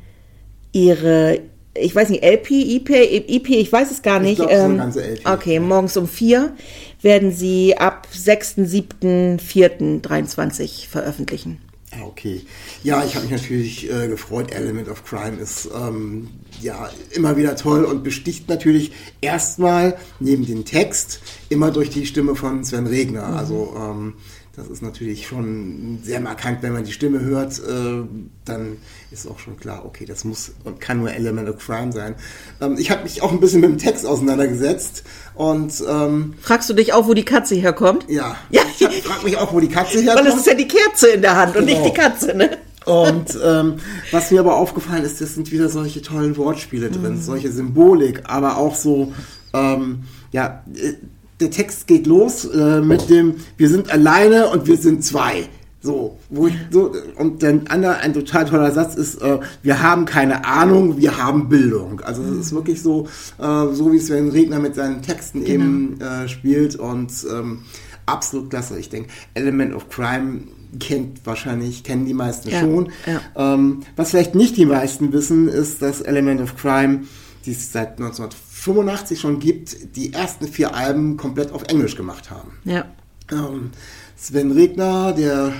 ihre 0.71 1.41
ich 1.79 1.96
weiß 1.96 2.10
nicht, 2.10 2.24
LP, 2.24 2.50
IP, 2.51 2.89
IP, 2.89 3.50
ich 3.50 3.72
weiß 3.72 3.91
es 3.91 4.01
gar 4.01 4.19
nicht. 4.19 4.39
Ich 4.39 4.46
glaub, 4.46 4.51
ähm, 4.51 4.77
ganze 4.77 5.03
LP. 5.03 5.29
Okay, 5.29 5.60
morgens 5.60 5.96
um 5.98 6.07
vier 6.07 6.55
werden 7.01 7.31
sie 7.31 7.77
ab 7.77 8.07
6.7.4.23 8.13 10.88
veröffentlichen. 10.88 11.60
Ah, 11.91 12.03
okay. 12.05 12.41
Ja, 12.84 13.03
ich 13.05 13.15
habe 13.15 13.25
mich 13.25 13.31
natürlich 13.31 13.89
äh, 13.89 14.10
gefreut. 14.10 14.51
Element 14.51 14.89
of 14.89 15.05
Crime 15.05 15.38
ist 15.38 15.69
ähm, 15.74 16.27
ja 16.62 16.89
immer 17.12 17.38
wieder 17.38 17.55
toll 17.55 17.86
und 17.86 18.03
besticht 18.03 18.50
natürlich 18.50 18.91
erstmal 19.22 19.98
neben 20.19 20.46
dem 20.46 20.65
Text 20.65 21.22
immer 21.50 21.72
durch 21.72 21.89
die 21.89 22.05
Stimme 22.05 22.36
von 22.36 22.65
Sven 22.65 22.88
Regner. 22.88 23.29
Mhm. 23.29 23.38
Also 23.38 23.74
ähm, 23.77 24.15
das 24.57 24.67
ist 24.67 24.81
natürlich 24.81 25.27
schon 25.27 26.00
sehr 26.03 26.19
markant, 26.19 26.63
wenn 26.63 26.74
man 26.74 26.84
die 26.84 26.91
Stimme 26.91 27.22
hört, 27.22 27.60
äh, 27.60 28.03
dann 28.43 28.77
ist 29.11 29.27
auch 29.27 29.39
schon 29.39 29.57
klar, 29.57 29.85
okay, 29.85 30.05
das 30.05 30.23
muss 30.23 30.51
und 30.63 30.79
kann 30.81 30.99
nur 30.99 31.11
Element 31.11 31.49
of 31.49 31.57
Crime 31.57 31.91
sein. 31.91 32.15
Ähm, 32.61 32.75
ich 32.77 32.91
habe 32.91 33.03
mich 33.03 33.21
auch 33.21 33.31
ein 33.31 33.39
bisschen 33.39 33.61
mit 33.61 33.69
dem 33.69 33.77
Text 33.77 34.05
auseinandergesetzt 34.05 35.03
und 35.35 35.73
ähm, 35.87 36.33
fragst 36.41 36.69
du 36.69 36.73
dich 36.73 36.93
auch, 36.93 37.07
wo 37.07 37.13
die 37.13 37.25
Katze 37.25 37.55
herkommt? 37.55 38.05
Ja, 38.09 38.35
ja. 38.49 38.61
ich 38.79 39.03
frage 39.03 39.23
mich 39.23 39.37
auch, 39.37 39.53
wo 39.53 39.59
die 39.59 39.69
Katze 39.69 40.01
herkommt. 40.01 40.25
Weil 40.25 40.33
es 40.33 40.39
ist 40.39 40.47
ja 40.47 40.53
die 40.53 40.67
Kerze 40.67 41.07
in 41.09 41.21
der 41.21 41.35
Hand 41.35 41.53
genau. 41.53 41.59
und 41.59 41.65
nicht 41.65 41.85
die 41.85 41.93
genau. 41.93 42.09
Katze, 42.09 42.33
ne? 42.35 42.57
Und 42.85 43.37
ähm, 43.43 43.75
was 44.11 44.31
mir 44.31 44.39
aber 44.39 44.55
aufgefallen 44.55 45.03
ist, 45.03 45.19
das 45.19 45.35
sind 45.35 45.51
wieder 45.51 45.67
solche 45.67 46.01
tollen 46.01 46.37
Wortspiele 46.37 46.89
drin, 46.89 47.15
mhm. 47.15 47.21
solche 47.21 47.51
Symbolik, 47.51 48.23
aber 48.25 48.57
auch 48.57 48.75
so, 48.75 49.11
ähm, 49.53 50.03
ja, 50.31 50.63
äh, 50.73 50.93
der 51.39 51.51
Text 51.51 51.87
geht 51.87 52.07
los 52.07 52.45
äh, 52.45 52.81
mit 52.81 53.09
dem, 53.09 53.35
wir 53.57 53.69
sind 53.69 53.91
alleine 53.91 54.47
und 54.47 54.67
wir 54.67 54.77
sind 54.77 55.03
zwei. 55.03 55.49
So, 55.88 56.17
wo 56.29 56.48
ich 56.48 56.53
so, 56.70 56.94
und 57.15 57.41
dann 57.44 57.67
andere, 57.67 57.98
ein 58.00 58.13
total 58.13 58.44
toller 58.44 58.72
Satz 58.74 58.96
ist, 58.96 59.22
äh, 59.22 59.39
wir 59.63 59.82
haben 59.82 60.03
keine 60.03 60.44
Ahnung, 60.44 60.98
wir 60.98 61.17
haben 61.17 61.48
Bildung. 61.48 62.01
Also 62.01 62.24
es 62.24 62.48
ist 62.48 62.51
wirklich 62.53 62.82
so, 62.82 63.08
äh, 63.39 63.74
so 63.74 63.91
wie 63.94 64.00
Sven 64.00 64.29
Regner 64.29 64.60
mit 64.60 64.75
seinen 64.75 65.01
Texten 65.01 65.46
genau. 65.46 65.53
eben 65.53 66.01
äh, 66.01 66.27
spielt 66.27 66.75
und 66.75 67.12
ähm, 67.32 67.63
absolut 68.06 68.50
klasse. 68.50 68.77
Ich 68.77 68.89
denke, 68.89 69.10
Element 69.34 69.74
of 69.74 69.88
Crime 69.88 70.41
kennt 70.77 71.25
wahrscheinlich, 71.25 71.86
kennen 71.86 72.06
die 72.06 72.13
meisten 72.13 72.50
ja, 72.50 72.60
schon. 72.60 72.91
Ja. 73.06 73.53
Ähm, 73.53 73.84
was 73.96 74.10
vielleicht 74.10 74.36
nicht 74.36 74.58
die 74.58 74.65
meisten 74.65 75.13
wissen, 75.13 75.48
ist, 75.48 75.82
dass 75.82 76.01
Element 76.01 76.41
of 76.41 76.58
Crime, 76.58 77.06
die 77.46 77.51
es 77.51 77.72
seit 77.72 77.91
1950 77.91 78.48
85 78.58 79.20
schon 79.20 79.39
gibt, 79.39 79.96
die 79.96 80.12
ersten 80.12 80.48
vier 80.48 80.75
Alben 80.75 81.15
komplett 81.15 81.53
auf 81.53 81.63
Englisch 81.70 81.96
gemacht 81.96 82.29
haben. 82.29 82.51
Ja. 82.65 82.86
Ähm, 83.32 83.72
Sven 84.17 84.51
Regner, 84.51 85.13
der 85.13 85.53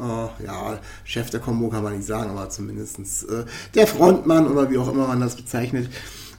äh, 0.00 0.44
ja, 0.44 0.78
Chef 1.04 1.30
der 1.30 1.40
Combo 1.40 1.68
kann 1.68 1.82
man 1.82 1.96
nicht 1.96 2.06
sagen, 2.06 2.30
aber 2.30 2.48
zumindest 2.50 2.98
äh, 2.98 3.44
der 3.74 3.86
Frontmann 3.86 4.46
oder 4.46 4.70
wie 4.70 4.78
auch 4.78 4.92
immer 4.92 5.06
man 5.06 5.20
das 5.20 5.36
bezeichnet, 5.36 5.88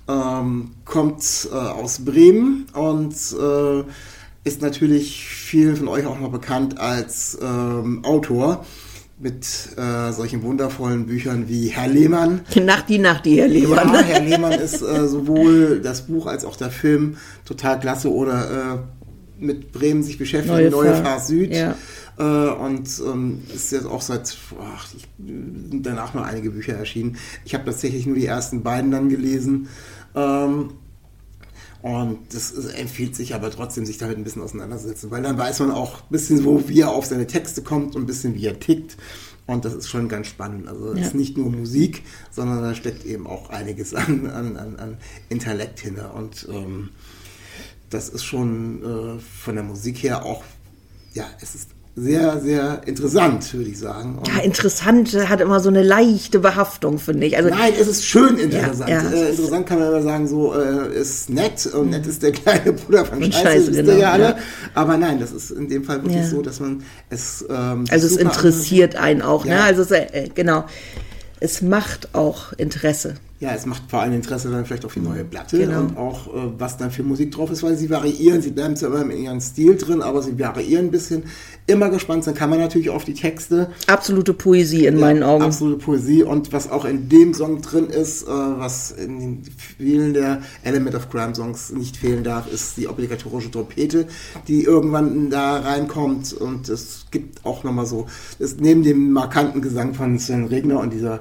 ähm, 0.07 0.71
kommt 0.85 1.49
äh, 1.51 1.55
aus 1.55 1.99
Bremen 2.03 2.65
und 2.73 3.13
äh, 3.13 3.83
ist 4.43 4.61
natürlich 4.61 5.25
vielen 5.25 5.75
von 5.77 5.87
euch 5.87 6.05
auch 6.05 6.19
noch 6.19 6.31
bekannt 6.31 6.79
als 6.79 7.37
ähm, 7.41 8.03
Autor 8.03 8.65
mit 9.19 9.45
äh, 9.77 10.11
solchen 10.11 10.43
wundervollen 10.43 11.05
Büchern 11.05 11.47
wie 11.47 11.67
Herr 11.67 11.87
Lehmann. 11.87 12.41
Nach 12.61 12.81
die 12.81 12.99
Nacht, 12.99 13.25
die 13.25 13.39
Herr 13.39 13.47
Lehmann. 13.47 13.93
Ja, 13.93 14.01
Herr 14.01 14.21
Lehmann 14.21 14.51
ist 14.53 14.81
äh, 14.81 15.07
sowohl 15.07 15.79
das 15.81 16.07
Buch 16.07 16.27
als 16.27 16.43
auch 16.43 16.57
der 16.57 16.71
Film 16.71 17.15
total 17.45 17.79
klasse 17.79 18.11
oder 18.11 18.83
äh, 19.39 19.43
mit 19.43 19.71
Bremen 19.71 20.03
sich 20.03 20.17
beschäftigen, 20.17 20.55
Neue, 20.55 20.69
Neue 20.69 20.95
Fahrt 20.95 21.25
Süd. 21.25 21.53
Ja. 21.53 21.75
Äh, 22.17 22.23
und 22.23 22.89
ähm, 23.05 23.41
ist 23.53 23.71
jetzt 23.71 23.85
auch 23.85 24.01
seit, 24.01 24.37
ach, 24.59 24.87
danach 25.17 26.13
noch 26.13 26.23
einige 26.23 26.51
Bücher 26.51 26.73
erschienen. 26.73 27.17
Ich 27.45 27.53
habe 27.53 27.65
tatsächlich 27.65 28.05
nur 28.05 28.15
die 28.15 28.25
ersten 28.25 28.63
beiden 28.63 28.91
dann 28.91 29.09
gelesen. 29.09 29.67
Ähm, 30.15 30.71
und 31.81 32.33
das 32.33 32.53
empfiehlt 32.53 33.13
sich 33.13 33.35
aber 33.35 33.51
trotzdem, 33.51 33.85
sich 33.85 33.97
damit 33.97 34.17
ein 34.17 34.23
bisschen 34.23 34.41
auseinanderzusetzen, 34.41 35.11
weil 35.11 35.21
dann 35.21 35.37
weiß 35.37 35.59
man 35.59 35.71
auch 35.71 35.95
ein 35.95 36.11
bisschen, 36.11 36.45
wo, 36.45 36.69
wie 36.69 36.79
er 36.79 36.91
auf 36.91 37.05
seine 37.05 37.27
Texte 37.27 37.61
kommt 37.61 37.97
und 37.97 38.03
ein 38.03 38.05
bisschen, 38.05 38.35
wie 38.35 38.45
er 38.45 38.57
tickt. 38.57 38.95
Und 39.47 39.65
das 39.65 39.73
ist 39.73 39.89
schon 39.89 40.07
ganz 40.07 40.27
spannend. 40.27 40.69
Also 40.69 40.93
es 40.93 40.99
ja. 40.99 41.07
ist 41.07 41.15
nicht 41.15 41.37
nur 41.37 41.49
Musik, 41.49 42.03
sondern 42.31 42.61
da 42.61 42.73
steckt 42.73 43.05
eben 43.05 43.27
auch 43.27 43.49
einiges 43.49 43.93
an, 43.93 44.27
an, 44.27 44.55
an, 44.55 44.75
an 44.77 44.97
Intellekt 45.27 45.81
hinter. 45.81 46.13
Und 46.13 46.47
ähm, 46.49 46.91
das 47.89 48.07
ist 48.07 48.23
schon 48.23 49.17
äh, 49.17 49.19
von 49.19 49.55
der 49.55 49.65
Musik 49.65 50.01
her 50.03 50.23
auch, 50.23 50.43
ja, 51.13 51.25
es 51.41 51.53
ist 51.53 51.71
sehr, 51.95 52.39
sehr 52.39 52.81
interessant, 52.87 53.53
würde 53.53 53.69
ich 53.69 53.77
sagen. 53.77 54.17
Und 54.17 54.27
ja, 54.27 54.39
interessant 54.41 55.13
hat 55.29 55.41
immer 55.41 55.59
so 55.59 55.69
eine 55.69 55.83
leichte 55.83 56.39
Behaftung, 56.39 56.97
finde 56.97 57.27
ich. 57.27 57.37
Also, 57.37 57.49
Nein, 57.49 57.73
es 57.79 57.87
ist 57.87 58.05
schön 58.05 58.37
interessant. 58.37 58.89
Ja, 58.89 59.03
ja. 59.03 59.09
Äh, 59.11 59.29
interessant 59.29 59.67
kann 59.67 59.77
man 59.77 59.89
immer 59.89 60.01
sagen, 60.01 60.27
so 60.27 60.55
äh, 60.55 60.91
ist 60.99 61.29
nett 61.29 61.67
und 61.67 61.91
nett 61.91 62.07
ist 62.07 62.23
der 62.23 62.31
kleine 62.31 62.73
Bruder 62.73 63.05
von 63.05 63.21
Scheiße, 63.21 63.43
Scheiße 63.43 63.71
genau, 63.71 63.93
ja 63.93 64.11
alle. 64.11 64.23
Ja. 64.23 64.37
Aber 64.73 64.97
nein, 64.97 65.19
das 65.19 65.31
ist 65.31 65.51
in 65.51 65.69
dem 65.69 65.83
Fall 65.83 66.01
wirklich 66.03 66.25
so, 66.25 66.41
dass 66.41 66.59
man 66.59 66.83
es. 67.11 67.45
Ähm, 67.47 67.85
also 67.91 68.07
es 68.07 68.17
interessiert 68.17 68.95
einen 68.95 69.21
auch, 69.21 69.45
ne? 69.45 69.61
Also 69.61 69.83
es, 69.83 69.91
äh, 69.91 70.29
genau, 70.33 70.65
es 71.39 71.61
macht 71.61 72.15
auch 72.15 72.53
Interesse 72.53 73.15
ja, 73.39 73.53
es 73.53 73.65
macht 73.65 73.83
vor 73.89 73.99
allem 73.99 74.13
Interesse 74.13 74.49
dann 74.49 74.65
vielleicht 74.65 74.85
auf 74.85 74.93
die 74.93 75.01
neue 75.01 75.25
Platte 75.25 75.57
genau. 75.57 75.81
und 75.81 75.97
auch, 75.97 76.27
äh, 76.27 76.51
was 76.57 76.77
dann 76.77 76.91
für 76.91 77.03
Musik 77.03 77.31
drauf 77.31 77.51
ist, 77.51 77.61
weil 77.61 77.75
sie 77.75 77.89
variieren. 77.89 78.41
Sie 78.41 78.51
bleiben 78.51 78.77
zwar 78.77 79.01
immer 79.01 79.13
in 79.13 79.23
ihrem 79.23 79.41
Stil 79.41 79.75
drin, 79.75 80.01
aber 80.01 80.21
sie 80.21 80.39
variieren 80.39 80.85
ein 80.85 80.91
bisschen. 80.91 81.23
Immer 81.67 81.89
gespannt 81.89 82.23
sein 82.23 82.35
kann 82.35 82.49
man 82.49 82.59
natürlich 82.59 82.89
auf 82.89 83.03
die 83.03 83.13
Texte. 83.13 83.69
Absolute 83.87 84.33
Poesie 84.33 84.85
in 84.85 84.95
ja, 84.95 85.01
meinen 85.01 85.23
Augen. 85.23 85.43
Absolute 85.43 85.77
Poesie 85.77 86.23
und 86.23 86.53
was 86.53 86.71
auch 86.71 86.85
in 86.85 87.09
dem 87.09 87.33
Song 87.33 87.61
drin 87.61 87.87
ist, 87.87 88.23
äh, 88.23 88.27
was 88.27 88.91
in 88.91 89.19
den 89.19 89.43
vielen 89.77 90.13
der 90.13 90.41
Element 90.63 90.95
of 90.95 91.09
Crime 91.09 91.35
Songs 91.35 91.71
nicht 91.73 91.97
fehlen 91.97 92.23
darf, 92.23 92.51
ist 92.51 92.77
die 92.77 92.87
obligatorische 92.87 93.51
Trompete, 93.51 94.07
die 94.47 94.63
irgendwann 94.63 95.29
da 95.29 95.57
reinkommt 95.57 96.31
und 96.31 96.69
es 96.69 97.07
gibt 97.11 97.45
auch 97.45 97.65
nochmal 97.65 97.85
so, 97.85 98.07
ist 98.39 98.61
neben 98.61 98.83
dem 98.83 99.11
markanten 99.11 99.61
Gesang 99.61 99.93
von 99.93 100.17
Sven 100.17 100.45
Regner 100.45 100.79
und 100.79 100.93
dieser 100.93 101.19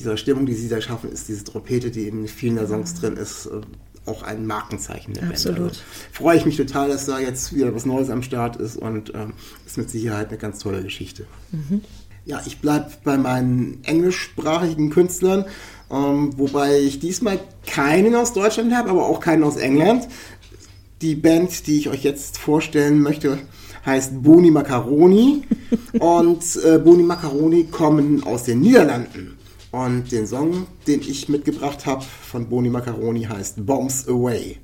dieser 0.00 0.16
Stimmung, 0.16 0.46
die 0.46 0.54
sie 0.54 0.68
da 0.68 0.80
schaffen, 0.80 1.12
ist 1.12 1.28
diese 1.28 1.44
Trompete, 1.44 1.90
die 1.90 2.08
in 2.08 2.26
vielen 2.26 2.56
der 2.56 2.66
Songs 2.66 2.94
drin 2.94 3.16
ist, 3.16 3.46
äh, 3.46 3.60
auch 4.06 4.22
ein 4.22 4.46
Markenzeichen 4.46 5.14
der 5.14 5.28
Absolut. 5.28 5.58
Band. 5.58 5.70
Also 5.70 5.82
freue 6.12 6.36
ich 6.38 6.46
mich 6.46 6.56
total, 6.56 6.88
dass 6.88 7.06
da 7.06 7.18
jetzt 7.18 7.54
wieder 7.54 7.74
was 7.74 7.84
Neues 7.86 8.10
am 8.10 8.22
Start 8.22 8.56
ist 8.56 8.76
und 8.76 9.12
ähm, 9.14 9.34
ist 9.66 9.76
mit 9.78 9.90
Sicherheit 9.90 10.28
eine 10.28 10.38
ganz 10.38 10.58
tolle 10.58 10.82
Geschichte. 10.82 11.26
Mhm. 11.52 11.82
Ja, 12.24 12.42
ich 12.46 12.60
bleibe 12.60 12.90
bei 13.04 13.18
meinen 13.18 13.78
englischsprachigen 13.84 14.90
Künstlern, 14.90 15.44
ähm, 15.90 16.32
wobei 16.38 16.78
ich 16.78 16.98
diesmal 16.98 17.38
keinen 17.66 18.14
aus 18.14 18.32
Deutschland 18.32 18.74
habe, 18.74 18.90
aber 18.90 19.06
auch 19.06 19.20
keinen 19.20 19.44
aus 19.44 19.56
England. 19.56 20.08
Die 21.02 21.14
Band, 21.14 21.66
die 21.66 21.78
ich 21.78 21.88
euch 21.88 22.02
jetzt 22.02 22.38
vorstellen 22.38 23.00
möchte, 23.00 23.38
heißt 23.84 24.22
Boni 24.22 24.50
Macaroni 24.50 25.42
und 25.98 26.42
äh, 26.64 26.78
Boni 26.78 27.02
Macaroni 27.02 27.64
kommen 27.64 28.22
aus 28.24 28.44
den 28.44 28.60
Niederlanden. 28.60 29.39
Und 29.72 30.10
den 30.10 30.26
Song, 30.26 30.66
den 30.86 31.00
ich 31.00 31.28
mitgebracht 31.28 31.86
habe 31.86 32.04
von 32.04 32.48
Boni 32.48 32.70
Macaroni 32.70 33.22
heißt 33.22 33.64
Bombs 33.64 34.08
Away. 34.08 34.56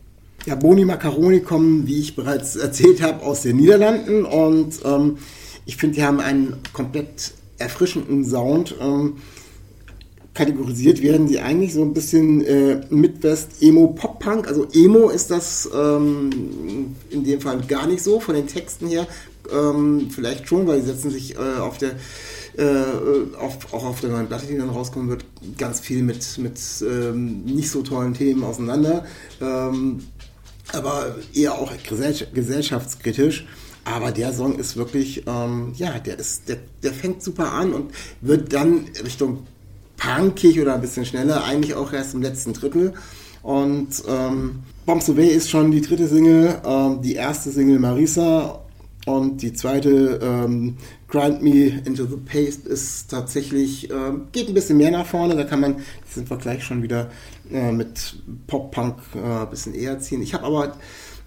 Ja, 0.47 0.55
Boni 0.55 0.85
Macaroni 0.85 1.41
kommen, 1.41 1.87
wie 1.87 2.01
ich 2.01 2.17
bereits 2.17 2.57
erzählt 2.57 3.03
habe, 3.03 3.25
aus 3.25 3.43
den 3.43 3.57
Niederlanden 3.57 4.25
und 4.25 4.81
ähm, 4.85 5.19
ich 5.65 5.77
finde, 5.77 5.97
die 5.97 6.05
haben 6.05 6.21
einen 6.21 6.57
komplett 6.73 7.33
erfrischenden 7.59 8.25
Sound. 8.25 8.77
Ähm, 8.81 9.15
kategorisiert 10.35 11.03
werden 11.03 11.27
die 11.27 11.41
eigentlich 11.41 11.73
so 11.73 11.83
ein 11.83 11.95
bisschen 11.95 12.45
äh, 12.45 12.81
Midwest 12.91 13.63
Emo 13.63 13.89
Pop 13.89 14.21
Punk. 14.21 14.47
Also 14.47 14.67
Emo 14.73 15.09
ist 15.09 15.31
das 15.31 15.69
ähm, 15.75 16.95
in 17.11 17.25
dem 17.25 17.41
Fall 17.41 17.61
gar 17.67 17.87
nicht 17.87 18.03
so 18.03 18.21
von 18.21 18.35
den 18.35 18.47
Texten 18.47 18.87
her. 18.87 19.07
Ähm, 19.53 20.09
vielleicht 20.11 20.47
schon, 20.47 20.67
weil 20.67 20.81
sie 20.81 20.89
setzen 20.89 21.11
sich 21.11 21.37
äh, 21.37 21.59
auf 21.61 21.79
der 21.79 21.93
äh, 22.57 23.37
auf, 23.39 23.73
auch 23.73 23.85
auf 23.85 24.01
der 24.01 24.11
neuen 24.11 24.29
Platte, 24.29 24.47
die 24.47 24.57
dann 24.57 24.71
rauskommen 24.71 25.09
wird, 25.09 25.25
ganz 25.59 25.81
viel 25.81 26.03
mit, 26.03 26.39
mit 26.39 26.59
ähm, 26.83 27.45
nicht 27.45 27.71
so 27.71 27.83
tollen 27.83 28.15
Themen 28.15 28.45
auseinander, 28.45 29.05
ähm, 29.41 30.05
aber 30.73 31.17
eher 31.35 31.55
auch 31.55 31.73
gesellschaftskritisch. 32.33 33.47
Aber 33.85 34.11
der 34.11 34.33
Song 34.33 34.59
ist 34.59 34.77
wirklich, 34.77 35.23
ähm, 35.29 35.73
ja, 35.77 36.01
der 36.01 36.19
ist, 36.19 36.49
der, 36.49 36.57
der 36.83 36.93
fängt 36.93 37.23
super 37.23 37.53
an 37.53 37.73
und 37.73 37.93
wird 38.21 38.53
dann 38.53 38.87
Richtung 39.05 39.47
punkig 39.97 40.61
oder 40.61 40.75
ein 40.75 40.81
bisschen 40.81 41.05
schneller, 41.05 41.45
eigentlich 41.45 41.75
auch 41.75 41.93
erst 41.93 42.15
im 42.15 42.23
letzten 42.23 42.53
Drittel. 42.53 42.95
Und 43.43 44.03
ähm, 44.09 44.65
Bombs 44.87 45.09
Away 45.09 45.29
ist 45.29 45.51
schon 45.51 45.71
die 45.71 45.81
dritte 45.81 46.09
Single, 46.09 46.61
ähm, 46.65 47.01
die 47.01 47.15
erste 47.15 47.53
Single 47.53 47.79
Marisa 47.79 48.61
und 49.07 49.41
die 49.41 49.53
zweite 49.53 50.19
ähm, 50.21 50.77
Grind 51.07 51.41
Me 51.41 51.81
Into 51.85 52.07
the 52.07 52.17
Paste 52.17 52.69
ist 52.69 53.09
tatsächlich, 53.09 53.89
äh, 53.89 53.95
geht 54.33 54.49
ein 54.49 54.55
bisschen 54.55 54.79
mehr 54.79 54.91
nach 54.91 55.07
vorne, 55.07 55.37
da 55.37 55.45
kann 55.45 55.61
man, 55.61 55.77
sind 56.09 56.29
wir 56.29 56.37
gleich 56.37 56.65
schon 56.65 56.83
wieder 56.83 57.09
äh, 57.53 57.71
mit 57.71 58.17
Pop-Punk 58.49 58.97
äh, 59.15 59.43
ein 59.43 59.51
bisschen 59.51 59.75
eher 59.75 60.01
ziehen. 60.01 60.23
Ich 60.23 60.35
habe 60.35 60.47
aber 60.47 60.77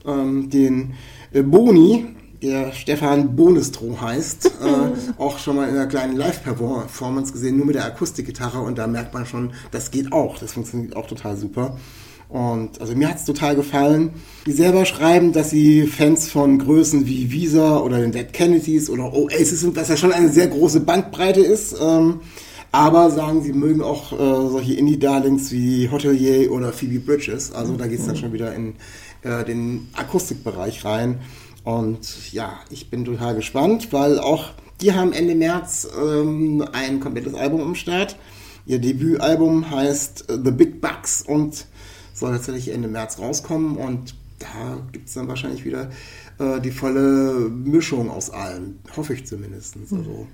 ähm, 0.05 0.49
den 0.49 0.95
äh, 1.31 1.41
Boni, 1.41 2.07
der 2.41 2.73
Stefan 2.73 3.37
Bonestro 3.37 3.99
heißt, 4.01 4.47
äh, 4.47 5.17
auch 5.17 5.39
schon 5.39 5.55
mal 5.55 5.69
in 5.69 5.75
einer 5.75 5.87
kleinen 5.87 6.17
Live-Performance 6.17 7.31
gesehen, 7.31 7.55
nur 7.55 7.65
mit 7.65 7.75
der 7.75 7.85
Akustikgitarre 7.85 8.59
und 8.59 8.77
da 8.77 8.87
merkt 8.87 9.13
man 9.13 9.25
schon, 9.25 9.53
das 9.71 9.89
geht 9.89 10.11
auch, 10.11 10.37
das 10.37 10.51
funktioniert 10.51 10.97
auch 10.97 11.07
total 11.07 11.37
super. 11.37 11.77
Und 12.29 12.79
also 12.79 12.95
mir 12.95 13.09
hat's 13.09 13.25
total 13.25 13.55
gefallen. 13.55 14.13
Die 14.45 14.51
selber 14.51 14.85
schreiben, 14.85 15.33
dass 15.33 15.49
sie 15.49 15.87
Fans 15.87 16.29
von 16.29 16.59
Größen 16.59 17.07
wie 17.07 17.31
Visa 17.31 17.79
oder 17.79 17.99
den 17.99 18.11
Dead 18.11 18.31
Kennedys 18.31 18.89
oder 18.89 19.11
Oasis 19.13 19.61
sind, 19.61 19.75
was 19.75 19.89
ja 19.89 19.97
schon 19.97 20.13
eine 20.13 20.29
sehr 20.29 20.47
große 20.47 20.81
Bandbreite 20.81 21.41
ist. 21.41 21.75
Ähm, 21.81 22.21
aber 22.71 23.09
sagen, 23.09 23.41
sie 23.41 23.51
mögen 23.51 23.81
auch 23.81 24.13
äh, 24.13 24.49
solche 24.49 24.73
Indie-Darlings 24.73 25.51
wie 25.51 25.89
Hotelier 25.89 26.51
oder 26.51 26.71
Phoebe 26.71 26.99
Bridges. 26.99 27.51
Also 27.51 27.75
da 27.75 27.87
geht's 27.87 28.05
dann 28.05 28.15
schon 28.15 28.31
wieder 28.31 28.53
in 28.53 28.75
äh, 29.23 29.43
den 29.43 29.87
Akustikbereich 29.93 30.85
rein. 30.85 31.19
Und 31.63 32.31
ja, 32.31 32.59
ich 32.69 32.91
bin 32.91 33.05
total 33.05 33.35
gespannt, 33.35 33.91
weil 33.91 34.19
auch 34.19 34.51
die 34.81 34.93
haben 34.93 35.13
Ende 35.13 35.33
März 35.33 35.87
ähm, 35.99 36.63
ein 36.73 36.99
komplettes 36.99 37.33
Album 37.33 37.61
am 37.61 37.75
Start. 37.75 38.17
Ihr 38.67 38.77
Debütalbum 38.77 39.71
heißt 39.71 40.25
The 40.27 40.51
Big 40.51 40.79
Bucks 40.79 41.23
und 41.23 41.65
soll 42.19 42.31
tatsächlich 42.31 42.69
Ende 42.69 42.87
März 42.87 43.19
rauskommen 43.19 43.77
und 43.77 44.15
da 44.39 44.77
gibt 44.91 45.09
es 45.09 45.13
dann 45.15 45.27
wahrscheinlich 45.27 45.65
wieder 45.65 45.89
äh, 46.39 46.61
die 46.61 46.71
volle 46.71 47.49
Mischung 47.49 48.09
aus 48.09 48.29
allem. 48.29 48.79
Hoffe 48.95 49.13
ich 49.13 49.27
zumindest. 49.27 49.75
Also 49.77 50.27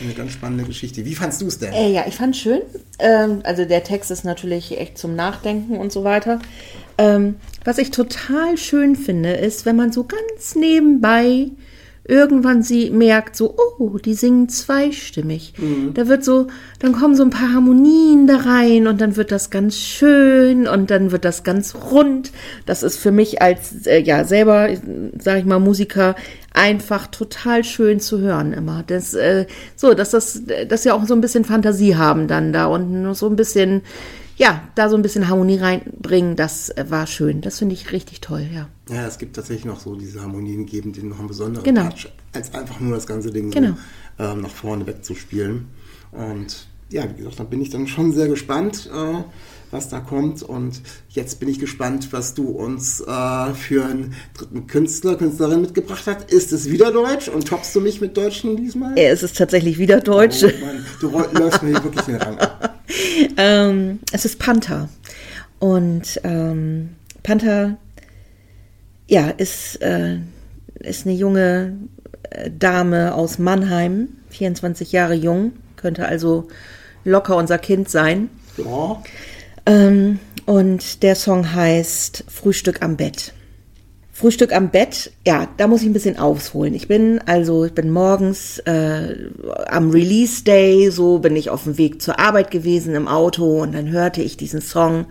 eine 0.00 0.14
ganz 0.14 0.32
spannende 0.32 0.64
Geschichte. 0.64 1.04
Wie 1.04 1.14
fandst 1.14 1.42
du 1.42 1.46
es 1.46 1.58
denn? 1.58 1.72
Äh, 1.72 1.90
ja, 1.90 2.04
ich 2.06 2.14
fand 2.14 2.36
schön. 2.36 2.60
Ähm, 3.00 3.40
also 3.42 3.64
der 3.64 3.82
Text 3.82 4.10
ist 4.10 4.24
natürlich 4.24 4.78
echt 4.78 4.96
zum 4.96 5.16
Nachdenken 5.16 5.76
und 5.76 5.90
so 5.90 6.04
weiter. 6.04 6.38
Ähm, 6.98 7.36
was 7.64 7.78
ich 7.78 7.90
total 7.90 8.56
schön 8.56 8.96
finde, 8.96 9.32
ist, 9.32 9.66
wenn 9.66 9.76
man 9.76 9.92
so 9.92 10.04
ganz 10.04 10.54
nebenbei 10.54 11.50
irgendwann 12.08 12.62
sie 12.62 12.90
merkt, 12.90 13.36
so, 13.36 13.54
oh, 13.78 13.98
die 13.98 14.14
singen 14.14 14.48
zweistimmig. 14.48 15.52
Mhm. 15.58 15.92
Da 15.92 16.08
wird 16.08 16.24
so, 16.24 16.46
dann 16.78 16.92
kommen 16.92 17.14
so 17.14 17.22
ein 17.22 17.30
paar 17.30 17.52
Harmonien 17.52 18.26
da 18.26 18.38
rein 18.38 18.86
und 18.88 19.00
dann 19.00 19.16
wird 19.16 19.30
das 19.30 19.50
ganz 19.50 19.76
schön 19.76 20.66
und 20.66 20.90
dann 20.90 21.12
wird 21.12 21.26
das 21.26 21.44
ganz 21.44 21.74
rund. 21.74 22.32
Das 22.64 22.82
ist 22.82 22.96
für 22.96 23.12
mich 23.12 23.42
als, 23.42 23.86
äh, 23.86 24.00
ja, 24.00 24.24
selber, 24.24 24.70
sag 25.18 25.38
ich 25.38 25.44
mal, 25.44 25.60
Musiker 25.60 26.16
einfach 26.54 27.08
total 27.08 27.62
schön 27.62 28.00
zu 28.00 28.18
hören 28.20 28.54
immer. 28.54 28.82
Das, 28.86 29.12
äh, 29.12 29.46
so, 29.76 29.92
dass 29.92 30.10
das, 30.10 30.42
dass 30.66 30.82
sie 30.84 30.90
auch 30.90 31.06
so 31.06 31.14
ein 31.14 31.20
bisschen 31.20 31.44
Fantasie 31.44 31.96
haben 31.96 32.26
dann 32.26 32.54
da 32.54 32.66
und 32.66 33.02
nur 33.02 33.14
so 33.14 33.26
ein 33.28 33.36
bisschen, 33.36 33.82
ja, 34.38 34.62
da 34.76 34.88
so 34.88 34.96
ein 34.96 35.02
bisschen 35.02 35.28
Harmonie 35.28 35.56
reinbringen, 35.58 36.36
das 36.36 36.70
äh, 36.70 36.86
war 36.88 37.06
schön. 37.06 37.40
Das 37.42 37.58
finde 37.58 37.74
ich 37.74 37.92
richtig 37.92 38.20
toll, 38.20 38.46
ja. 38.54 38.68
Ja, 38.88 39.06
es 39.06 39.18
gibt 39.18 39.36
tatsächlich 39.36 39.64
noch 39.66 39.80
so 39.80 39.96
diese 39.96 40.22
Harmonien 40.22 40.64
geben, 40.64 40.92
die 40.92 41.02
noch 41.02 41.18
einen 41.18 41.28
besonderen 41.28 41.64
Genau. 41.64 41.88
Touch, 41.90 42.08
als 42.32 42.54
einfach 42.54 42.80
nur 42.80 42.94
das 42.94 43.06
ganze 43.06 43.30
Ding 43.30 43.50
Genau. 43.50 43.76
so 44.16 44.24
ähm, 44.24 44.40
nach 44.42 44.50
vorne 44.50 44.86
wegzuspielen. 44.86 45.66
Und 46.12 46.66
ja, 46.90 47.02
wie 47.10 47.18
gesagt, 47.18 47.38
da 47.40 47.44
bin 47.44 47.60
ich 47.60 47.68
dann 47.70 47.86
schon 47.86 48.12
sehr 48.12 48.28
gespannt, 48.28 48.88
äh, 48.94 49.22
was 49.70 49.88
da 49.88 50.00
kommt. 50.00 50.42
Und 50.42 50.80
jetzt 51.10 51.40
bin 51.40 51.48
ich 51.48 51.58
gespannt, 51.58 52.08
was 52.12 52.34
du 52.34 52.48
uns 52.48 53.00
äh, 53.00 53.54
für 53.54 53.84
einen 53.84 54.14
dritten 54.34 54.66
Künstler, 54.66 55.16
Künstlerin 55.16 55.60
mitgebracht 55.62 56.02
hast. 56.06 56.30
Ist 56.30 56.52
es 56.52 56.70
wieder 56.70 56.90
Deutsch 56.92 57.28
und 57.28 57.46
toppst 57.46 57.74
du 57.74 57.80
mich 57.80 58.00
mit 58.00 58.16
Deutschen 58.16 58.56
diesmal? 58.56 58.96
Äh, 58.98 59.08
Es 59.08 59.22
ist 59.22 59.36
tatsächlich 59.36 59.78
wieder 59.78 60.00
Deutsch. 60.00 60.44
Oh 60.44 60.64
Mann, 60.64 60.84
du 61.00 61.38
läufst 61.38 61.62
mir 61.62 61.70
hier 61.70 61.84
wirklich 61.84 62.04
den 62.04 62.16
Rang 62.16 62.38
ab. 62.38 62.80
Ähm, 63.36 64.00
es 64.12 64.24
ist 64.24 64.38
Panther. 64.38 64.88
Und 65.58 66.20
ähm, 66.24 66.90
Panther, 67.22 67.76
ja, 69.08 69.28
ist, 69.28 69.80
äh, 69.82 70.18
ist 70.80 71.06
eine 71.06 71.14
junge 71.14 71.76
äh, 72.30 72.50
Dame 72.50 73.14
aus 73.14 73.38
Mannheim, 73.38 74.08
24 74.30 74.92
Jahre 74.92 75.14
jung, 75.14 75.52
könnte 75.76 76.06
also 76.06 76.48
locker 77.04 77.36
unser 77.36 77.58
Kind 77.58 77.88
sein. 77.88 78.28
Ja, 78.56 79.02
Ähm, 79.68 80.18
und 80.46 81.02
der 81.02 81.14
Song 81.14 81.52
heißt 81.54 82.24
Frühstück 82.26 82.82
am 82.82 82.96
Bett. 82.96 83.34
Frühstück 84.10 84.52
am 84.52 84.70
Bett, 84.70 85.12
ja, 85.26 85.46
da 85.58 85.68
muss 85.68 85.82
ich 85.82 85.86
ein 85.86 85.92
bisschen 85.92 86.18
ausholen. 86.18 86.74
Ich 86.74 86.88
bin 86.88 87.20
also, 87.26 87.66
ich 87.66 87.72
bin 87.72 87.90
morgens 87.90 88.58
äh, 88.60 89.14
am 89.68 89.90
Release 89.90 90.42
Day, 90.42 90.90
so 90.90 91.18
bin 91.20 91.36
ich 91.36 91.50
auf 91.50 91.64
dem 91.64 91.78
Weg 91.78 92.02
zur 92.02 92.18
Arbeit 92.18 92.50
gewesen 92.50 92.96
im 92.96 93.06
Auto 93.06 93.62
und 93.62 93.72
dann 93.74 93.90
hörte 93.90 94.22
ich 94.22 94.36
diesen 94.36 94.60
Song 94.60 95.06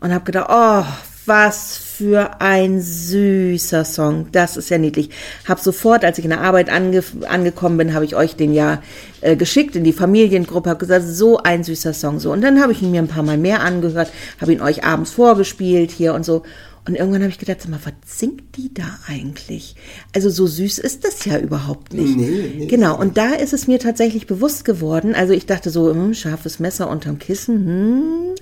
und 0.00 0.14
habe 0.14 0.24
gedacht, 0.24 0.46
oh, 0.48 0.84
was 1.26 1.76
für 1.96 2.40
ein 2.42 2.80
süßer 2.80 3.84
Song. 3.84 4.26
Das 4.32 4.56
ist 4.56 4.68
ja 4.68 4.76
niedlich. 4.76 5.10
Hab 5.48 5.60
sofort, 5.60 6.04
als 6.04 6.18
ich 6.18 6.24
in 6.24 6.30
der 6.30 6.42
Arbeit 6.42 6.68
ange 6.68 7.02
angekommen 7.26 7.78
bin, 7.78 7.94
habe 7.94 8.04
ich 8.04 8.14
euch 8.14 8.36
den 8.36 8.52
ja 8.52 8.82
äh, 9.22 9.34
geschickt 9.34 9.76
in 9.76 9.84
die 9.84 9.94
Familiengruppe, 9.94 10.68
habe 10.68 10.80
gesagt, 10.80 11.06
so 11.06 11.38
ein 11.38 11.64
süßer 11.64 11.94
Song 11.94 12.20
so. 12.20 12.32
Und 12.32 12.42
dann 12.42 12.60
habe 12.60 12.72
ich 12.72 12.82
ihn 12.82 12.90
mir 12.90 13.00
ein 13.00 13.08
paar 13.08 13.22
Mal 13.22 13.38
mehr 13.38 13.60
angehört, 13.60 14.10
habe 14.40 14.52
ihn 14.52 14.60
euch 14.60 14.84
abends 14.84 15.12
vorgespielt 15.12 15.90
hier 15.90 16.12
und 16.12 16.24
so. 16.24 16.42
Und 16.86 16.94
irgendwann 16.94 17.22
habe 17.22 17.30
ich 17.30 17.38
gedacht, 17.38 17.62
sag 17.62 17.70
mal, 17.70 17.80
was 17.82 18.18
singt 18.18 18.56
die 18.56 18.72
da 18.72 18.98
eigentlich? 19.08 19.74
Also 20.14 20.30
so 20.30 20.46
süß 20.46 20.78
ist 20.78 21.04
das 21.04 21.24
ja 21.24 21.38
überhaupt 21.38 21.94
nicht. 21.94 22.16
Nee, 22.16 22.52
nee, 22.58 22.66
genau, 22.66 22.96
und 22.96 23.16
da 23.16 23.32
ist 23.32 23.52
es 23.52 23.66
mir 23.66 23.80
tatsächlich 23.80 24.26
bewusst 24.28 24.64
geworden. 24.64 25.14
Also 25.14 25.32
ich 25.32 25.46
dachte 25.46 25.70
so, 25.70 25.90
hm, 25.90 26.14
scharfes 26.14 26.60
Messer 26.60 26.88
unterm 26.88 27.18
Kissen, 27.18 27.66
hm. 27.66 28.34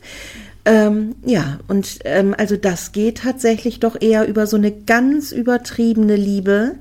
Ähm, 0.67 1.17
ja, 1.25 1.59
und 1.69 1.99
ähm, 2.05 2.35
also 2.39 2.57
das 2.57 2.93
geht 2.93 3.19
tatsächlich 3.19 3.81
doch 3.81 4.01
eher 4.01 4.27
über 4.27 4.47
so 4.47 4.57
eine 4.57 4.73
ganz 4.73 5.31
übertriebene 5.33 6.17
Liebe, 6.17 6.77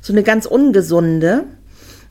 so 0.00 0.12
eine 0.12 0.22
ganz 0.22 0.46
ungesunde. 0.46 1.44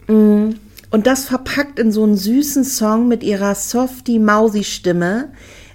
Mm, 0.08 0.50
Und 0.92 1.08
das 1.08 1.26
verpackt 1.26 1.80
in 1.80 1.92
so 1.92 2.04
einen 2.04 2.18
süßen 2.18 2.64
Song 2.64 3.08
mit 3.08 3.24
ihrer 3.24 3.56
softy 3.56 4.20
mausi 4.20 4.64
Stimme. 4.64 5.30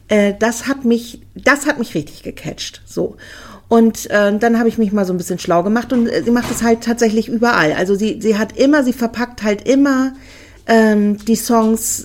Äh, 0.09 0.35
das 0.39 0.67
hat 0.67 0.85
mich, 0.85 1.23
das 1.35 1.67
hat 1.67 1.79
mich 1.79 1.95
richtig 1.95 2.23
gecatcht. 2.23 2.83
So. 2.87 3.17
Und 3.69 4.11
äh, 4.11 4.37
dann 4.37 4.59
habe 4.59 4.69
ich 4.69 4.79
mich 4.79 4.93
mal 4.93 5.07
so 5.07 5.13
ein 5.15 5.19
bisschen 5.19 5.39
schlau 5.39 5.63
gemacht 5.63 5.93
und 5.93 6.09
äh, 6.09 6.23
sie 6.25 6.31
macht 6.33 6.51
es 6.51 6.63
halt 6.63 6.83
tatsächlich 6.83 7.29
überall. 7.29 7.73
Also 7.73 7.95
sie, 7.95 8.21
sie 8.21 8.37
hat 8.37 8.59
immer, 8.59 8.83
sie 8.85 8.93
verpackt 8.93 9.43
halt 9.43 9.67
immer 9.69 10.13
ähm, 10.67 11.17
die 11.25 11.37
Songs, 11.37 12.05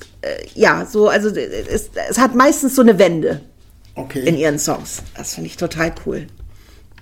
ja, 0.53 0.85
so, 0.85 1.09
also 1.09 1.29
äh, 1.29 1.65
es, 1.69 1.89
es 2.09 2.17
hat 2.17 2.35
meistens 2.35 2.75
so 2.75 2.81
eine 2.81 2.97
Wende 2.99 3.41
in 3.95 4.03
okay. 4.03 4.41
ihren 4.41 4.59
Songs. 4.59 5.03
Das 5.15 5.35
finde 5.35 5.47
ich 5.47 5.57
total 5.57 5.93
cool. 6.05 6.27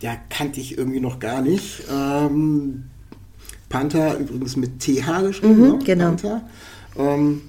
Ja, 0.01 0.15
kannte 0.29 0.59
ich 0.59 0.77
irgendwie 0.77 0.99
noch 0.99 1.19
gar 1.19 1.41
nicht. 1.41 1.83
Ähm, 1.91 2.85
Panther 3.69 4.17
übrigens 4.17 4.55
mit 4.55 4.79
TH 4.79 5.21
geschrieben. 5.21 5.55
Mhm, 5.55 5.77
ne? 5.77 5.79
genau. 5.83 6.05
Panther. 6.05 6.41
Ähm, 6.97 7.41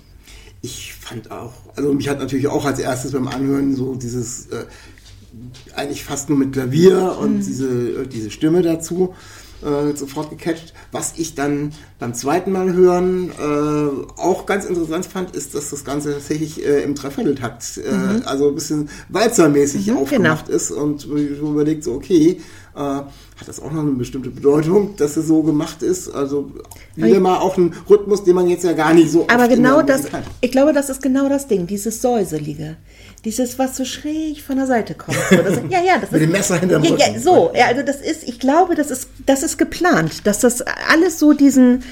ich 0.62 0.94
fand 0.94 1.30
auch, 1.30 1.52
also 1.76 1.92
mich 1.92 2.08
hat 2.08 2.18
natürlich 2.18 2.46
auch 2.46 2.64
als 2.64 2.78
erstes 2.78 3.12
beim 3.12 3.28
Anhören 3.28 3.74
so 3.74 3.94
dieses, 3.96 4.46
äh, 4.46 4.64
eigentlich 5.74 6.04
fast 6.04 6.30
nur 6.30 6.38
mit 6.38 6.52
Klavier 6.52 7.18
und 7.20 7.40
diese, 7.40 8.02
äh, 8.02 8.06
diese 8.06 8.30
Stimme 8.30 8.62
dazu 8.62 9.14
äh, 9.62 9.96
sofort 9.96 10.30
gecatcht. 10.30 10.74
Was 10.92 11.14
ich 11.16 11.34
dann 11.34 11.72
beim 11.98 12.14
zweiten 12.14 12.52
Mal 12.52 12.72
hören 12.72 13.30
äh, 13.30 14.20
auch 14.20 14.46
ganz 14.46 14.64
interessant 14.64 15.06
fand, 15.06 15.34
ist, 15.36 15.54
dass 15.54 15.70
das 15.70 15.84
Ganze 15.84 16.12
tatsächlich 16.12 16.64
äh, 16.64 16.82
im 16.82 16.94
Dreivierteltakt, 16.94 17.78
äh, 17.78 18.24
also 18.24 18.48
ein 18.48 18.54
bisschen 18.54 18.88
walzermäßig 19.08 19.86
Mhm, 19.88 19.96
aufgemacht 19.98 20.48
ist 20.48 20.70
und 20.70 21.04
überlegt, 21.04 21.84
so 21.84 21.94
okay, 21.94 22.40
äh, 22.76 22.78
hat 22.78 23.46
das 23.46 23.60
auch 23.60 23.70
noch 23.70 23.82
eine 23.82 23.92
bestimmte 23.92 24.30
Bedeutung, 24.30 24.96
dass 24.96 25.16
es 25.16 25.26
so 25.26 25.42
gemacht 25.42 25.82
ist. 25.82 26.08
Also 26.08 26.50
wieder 26.94 27.20
mal 27.20 27.38
auch 27.38 27.56
ein 27.56 27.74
Rhythmus, 27.88 28.24
den 28.24 28.34
man 28.34 28.48
jetzt 28.48 28.64
ja 28.64 28.72
gar 28.72 28.94
nicht 28.94 29.10
so 29.10 29.26
Aber 29.28 29.48
genau 29.48 29.82
das, 29.82 30.12
hat. 30.12 30.24
ich 30.40 30.50
glaube, 30.50 30.72
das 30.72 30.90
ist 30.90 31.02
genau 31.02 31.28
das 31.28 31.46
Ding, 31.46 31.66
dieses 31.66 32.02
Säuselige. 32.02 32.76
Dieses, 33.24 33.58
was 33.58 33.76
so 33.76 33.84
schräg 33.84 34.42
von 34.42 34.56
der 34.56 34.66
Seite 34.66 34.94
kommt. 34.94 35.16
So, 35.30 35.36
das, 35.36 35.60
ja, 35.70 35.82
ja, 35.82 35.98
das 35.98 36.10
Mit 36.10 36.20
ist, 36.20 36.26
dem 36.26 36.32
Messer 36.32 36.58
hinterm 36.58 36.84
ja, 36.84 36.96
ja, 36.96 37.18
so, 37.18 37.50
ja, 37.54 37.66
also 37.66 37.82
das 37.82 37.96
ist, 37.96 38.22
ich 38.24 38.38
glaube, 38.38 38.74
das 38.74 38.90
ist, 38.90 39.08
das 39.24 39.42
ist 39.42 39.56
geplant, 39.56 40.26
dass 40.26 40.40
das 40.40 40.62
alles 40.90 41.18
so 41.18 41.32
diesen, 41.32 41.82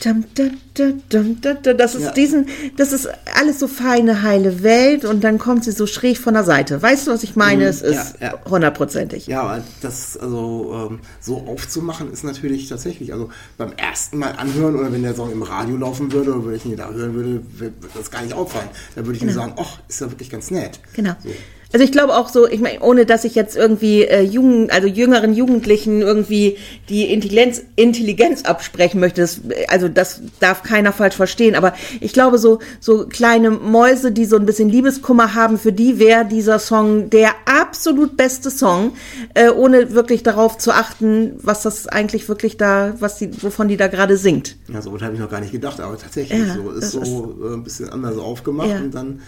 Das 0.00 1.94
ist 1.94 2.02
Ja. 2.02 2.12
diesen, 2.12 2.46
das 2.76 2.92
ist 2.92 3.08
alles 3.34 3.58
so 3.58 3.66
feine, 3.66 4.22
heile 4.22 4.62
Welt 4.62 5.04
und 5.04 5.24
dann 5.24 5.38
kommt 5.38 5.64
sie 5.64 5.72
so 5.72 5.86
schräg 5.86 6.18
von 6.18 6.34
der 6.34 6.44
Seite. 6.44 6.80
Weißt 6.80 7.06
du, 7.06 7.10
was 7.10 7.24
ich 7.24 7.34
meine? 7.34 7.64
Es 7.64 7.80
ja, 7.80 7.88
ist 7.88 8.20
ja. 8.20 8.34
hundertprozentig. 8.48 9.26
Ja, 9.26 9.42
aber 9.42 9.64
das 9.80 10.16
also 10.16 10.88
ähm, 10.90 11.00
so 11.20 11.38
aufzumachen 11.48 12.12
ist 12.12 12.22
natürlich 12.22 12.68
tatsächlich, 12.68 13.12
also 13.12 13.30
beim 13.56 13.72
ersten 13.72 14.18
Mal 14.18 14.32
anhören 14.36 14.76
oder 14.76 14.92
wenn 14.92 15.02
der 15.02 15.14
Song 15.14 15.32
im 15.32 15.42
Radio 15.42 15.76
laufen 15.76 16.12
würde 16.12 16.34
oder 16.34 16.46
wenn 16.48 16.54
ich 16.54 16.64
ihn 16.64 16.76
da 16.76 16.90
hören 16.90 17.14
würde, 17.14 17.42
würde 17.58 17.74
das 17.94 18.10
gar 18.10 18.22
nicht 18.22 18.34
auffallen. 18.34 18.68
Da 18.94 19.04
würde 19.04 19.16
ich 19.16 19.24
nur 19.24 19.34
sagen, 19.34 19.54
ach, 19.56 19.80
ist 19.88 20.00
ja 20.00 20.10
wirklich 20.10 20.30
ganz 20.30 20.50
nett. 20.50 20.80
Genau. 20.94 21.14
So. 21.22 21.30
Also 21.72 21.84
ich 21.84 21.92
glaube 21.92 22.14
auch 22.16 22.30
so, 22.30 22.48
ich 22.48 22.60
meine, 22.60 22.80
ohne 22.80 23.04
dass 23.04 23.24
ich 23.24 23.34
jetzt 23.34 23.54
irgendwie 23.54 24.02
äh, 24.04 24.22
jungen, 24.22 24.70
also 24.70 24.88
jüngeren 24.88 25.34
Jugendlichen 25.34 26.00
irgendwie 26.00 26.56
die 26.88 27.12
Intelligenz, 27.12 27.62
Intelligenz 27.76 28.42
absprechen 28.42 29.00
möchte, 29.00 29.20
das, 29.20 29.42
also 29.68 29.88
das 29.88 30.22
darf 30.40 30.62
keiner 30.62 30.92
falsch 30.94 31.16
verstehen, 31.16 31.54
aber 31.54 31.74
ich 32.00 32.14
glaube 32.14 32.38
so, 32.38 32.60
so 32.80 33.06
kleine 33.06 33.50
Mäuse, 33.50 34.12
die 34.12 34.24
so 34.24 34.36
ein 34.36 34.46
bisschen 34.46 34.70
Liebeskummer 34.70 35.34
haben, 35.34 35.58
für 35.58 35.72
die 35.72 35.98
wäre 35.98 36.24
dieser 36.24 36.58
Song 36.58 37.10
der 37.10 37.32
absolut 37.44 38.16
beste 38.16 38.50
Song, 38.50 38.92
äh, 39.34 39.50
ohne 39.50 39.92
wirklich 39.92 40.22
darauf 40.22 40.56
zu 40.56 40.72
achten, 40.72 41.34
was 41.42 41.62
das 41.62 41.86
eigentlich 41.86 42.28
wirklich 42.30 42.56
da, 42.56 42.94
was 42.98 43.18
die, 43.18 43.42
wovon 43.42 43.68
die 43.68 43.76
da 43.76 43.88
gerade 43.88 44.16
singt. 44.16 44.56
Ja, 44.72 44.80
so 44.80 44.98
habe 44.98 45.14
ich 45.14 45.20
noch 45.20 45.30
gar 45.30 45.40
nicht 45.40 45.52
gedacht, 45.52 45.80
aber 45.80 45.98
tatsächlich 45.98 46.38
Ja, 46.46 46.54
so 46.54 46.70
ist 46.70 46.90
so 46.92 47.36
äh, 47.44 47.54
ein 47.54 47.62
bisschen 47.62 47.90
anders 47.90 48.16
aufgemacht 48.16 48.70
Ja. 48.70 48.78
und 48.78 48.94
dann 48.94 49.16
äh, 49.16 49.20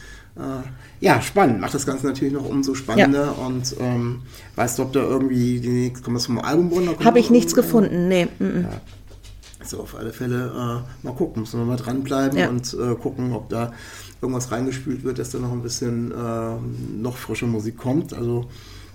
ja 1.00 1.20
spannend, 1.20 1.60
macht 1.60 1.74
das 1.74 1.84
Ganze 1.84 2.06
natürlich 2.06 2.32
noch 2.32 2.48
umso 2.48 2.74
spannender 2.74 3.38
und 3.38 3.74
ähm, 3.78 4.22
weißt 4.56 4.78
du, 4.78 4.82
ob 4.84 4.92
da 4.92 5.00
irgendwie 5.00 5.60
die 5.60 5.68
nächste, 5.68 6.04
kommt 6.04 6.16
das 6.16 6.26
vom 6.26 6.38
Album 6.38 6.68
runter? 6.68 7.04
Habe 7.04 7.18
ich 7.18 7.30
nichts 7.30 7.54
gefunden, 7.54 8.08
nee. 8.08 8.26
mm, 8.38 8.44
mm. 8.44 8.66
Also 9.58 9.80
auf 9.80 9.94
alle 9.94 10.12
Fälle 10.12 10.46
äh, 10.46 11.06
mal 11.06 11.14
gucken, 11.14 11.42
müssen 11.42 11.60
wir 11.60 11.66
mal 11.66 11.76
dranbleiben 11.76 12.38
Ja. 12.38 12.48
und 12.48 12.72
äh, 12.74 12.94
gucken, 12.94 13.32
ob 13.34 13.50
da 13.50 13.72
irgendwas 14.22 14.50
reingespült 14.50 15.04
wird, 15.04 15.18
dass 15.18 15.30
da 15.30 15.38
noch 15.38 15.52
ein 15.52 15.62
bisschen 15.62 16.12
äh, 16.12 16.96
noch 16.96 17.16
frische 17.18 17.46
Musik 17.46 17.76
kommt. 17.76 18.14
Also 18.14 18.46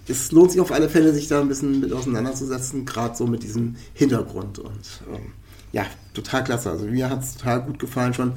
es 0.07 0.31
lohnt 0.31 0.51
sich 0.51 0.61
auf 0.61 0.71
alle 0.71 0.89
Fälle, 0.89 1.13
sich 1.13 1.27
da 1.27 1.41
ein 1.41 1.47
bisschen 1.47 1.81
mit 1.81 1.93
auseinanderzusetzen, 1.93 2.85
gerade 2.85 3.15
so 3.15 3.27
mit 3.27 3.43
diesem 3.43 3.75
Hintergrund. 3.93 4.57
Und 4.59 5.01
ähm, 5.13 5.33
ja, 5.75 5.85
total 6.13 6.41
klasse. 6.45 6.71
Also 6.71 6.85
mir 6.85 7.09
hat 7.09 7.21
es 7.21 7.35
total 7.35 7.61
gut 7.63 7.79
gefallen 7.79 8.13
schon, 8.13 8.31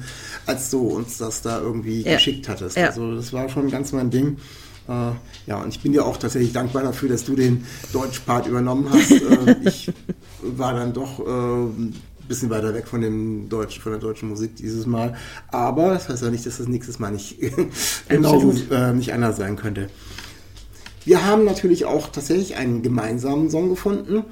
als 0.45 0.69
du 0.71 0.79
uns 0.89 1.17
das 1.19 1.41
da 1.41 1.61
irgendwie 1.61 2.01
Ja. 2.01 2.15
geschickt 2.15 2.49
hattest. 2.49 2.75
Ja. 2.75 2.87
Also 2.87 3.15
das 3.15 3.31
war 3.31 3.47
schon 3.47 3.71
ganz 3.71 3.93
mein 3.93 4.09
Ding. 4.09 4.37
Äh, 4.89 5.11
ja, 5.47 5.61
und 5.61 5.69
ich 5.69 5.79
bin 5.81 5.93
dir 5.93 6.05
auch 6.05 6.17
tatsächlich 6.17 6.51
dankbar 6.51 6.83
dafür, 6.83 7.07
dass 7.07 7.23
du 7.23 7.35
den 7.37 7.63
Deutschpart 7.93 8.45
übernommen 8.45 8.89
hast. 8.91 9.11
äh, 9.11 9.55
ich 9.63 9.89
war 10.41 10.73
dann 10.73 10.91
doch 10.91 11.19
äh, 11.21 11.23
ein 11.29 11.95
bisschen 12.27 12.49
weiter 12.49 12.73
weg 12.73 12.89
von 12.89 12.99
dem 12.99 13.47
Deutschen, 13.47 13.81
von 13.81 13.93
der 13.93 14.01
deutschen 14.01 14.27
Musik 14.27 14.57
dieses 14.57 14.85
Mal. 14.85 15.15
Aber 15.47 15.93
das 15.93 16.09
heißt 16.09 16.21
ja 16.23 16.29
nicht, 16.31 16.45
dass 16.45 16.57
das 16.57 16.67
nächstes 16.67 16.99
Mal 16.99 17.11
nicht 17.11 17.37
genauso 18.09 18.53
äh, 18.69 18.91
nicht 18.91 19.13
anders 19.13 19.37
sein 19.37 19.55
könnte. 19.55 19.89
Wir 21.05 21.25
haben 21.25 21.45
natürlich 21.45 21.85
auch 21.85 22.09
tatsächlich 22.09 22.57
einen 22.57 22.81
gemeinsamen 22.81 23.49
Song 23.49 23.69
gefunden. 23.69 24.25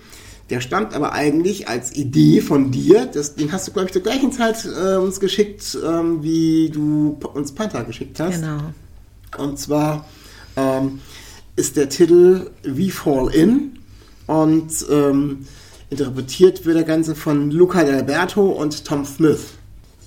Der 0.49 0.61
stammt 0.61 0.93
aber 0.93 1.11
eigentlich 1.11 1.67
als 1.67 1.93
Idee 1.95 2.41
von 2.41 2.71
dir. 2.71 3.05
Das, 3.05 3.35
den 3.35 3.51
hast 3.51 3.67
du, 3.67 3.73
glaube 3.73 3.87
ich, 3.87 3.93
zur 3.93 4.01
gleichen 4.01 4.31
Zeit 4.31 4.65
äh, 4.65 4.95
uns 4.95 5.19
geschickt, 5.19 5.77
ähm, 5.85 6.23
wie 6.23 6.69
du 6.69 7.17
uns 7.33 7.51
Panther 7.51 7.83
geschickt 7.83 8.19
hast. 8.19 8.41
Genau. 8.41 8.59
Und 9.37 9.59
zwar 9.59 10.05
ähm, 10.55 11.01
ist 11.57 11.75
der 11.75 11.89
Titel 11.89 12.51
We 12.63 12.89
Fall 12.89 13.33
In 13.33 13.79
und 14.27 14.85
ähm, 14.89 15.45
interpretiert 15.89 16.65
wird 16.65 16.77
der 16.77 16.83
Ganze 16.83 17.15
von 17.15 17.51
Luca 17.51 17.81
D'Alberto 17.81 18.39
und 18.39 18.85
Tom 18.85 19.05
Smith. 19.05 19.39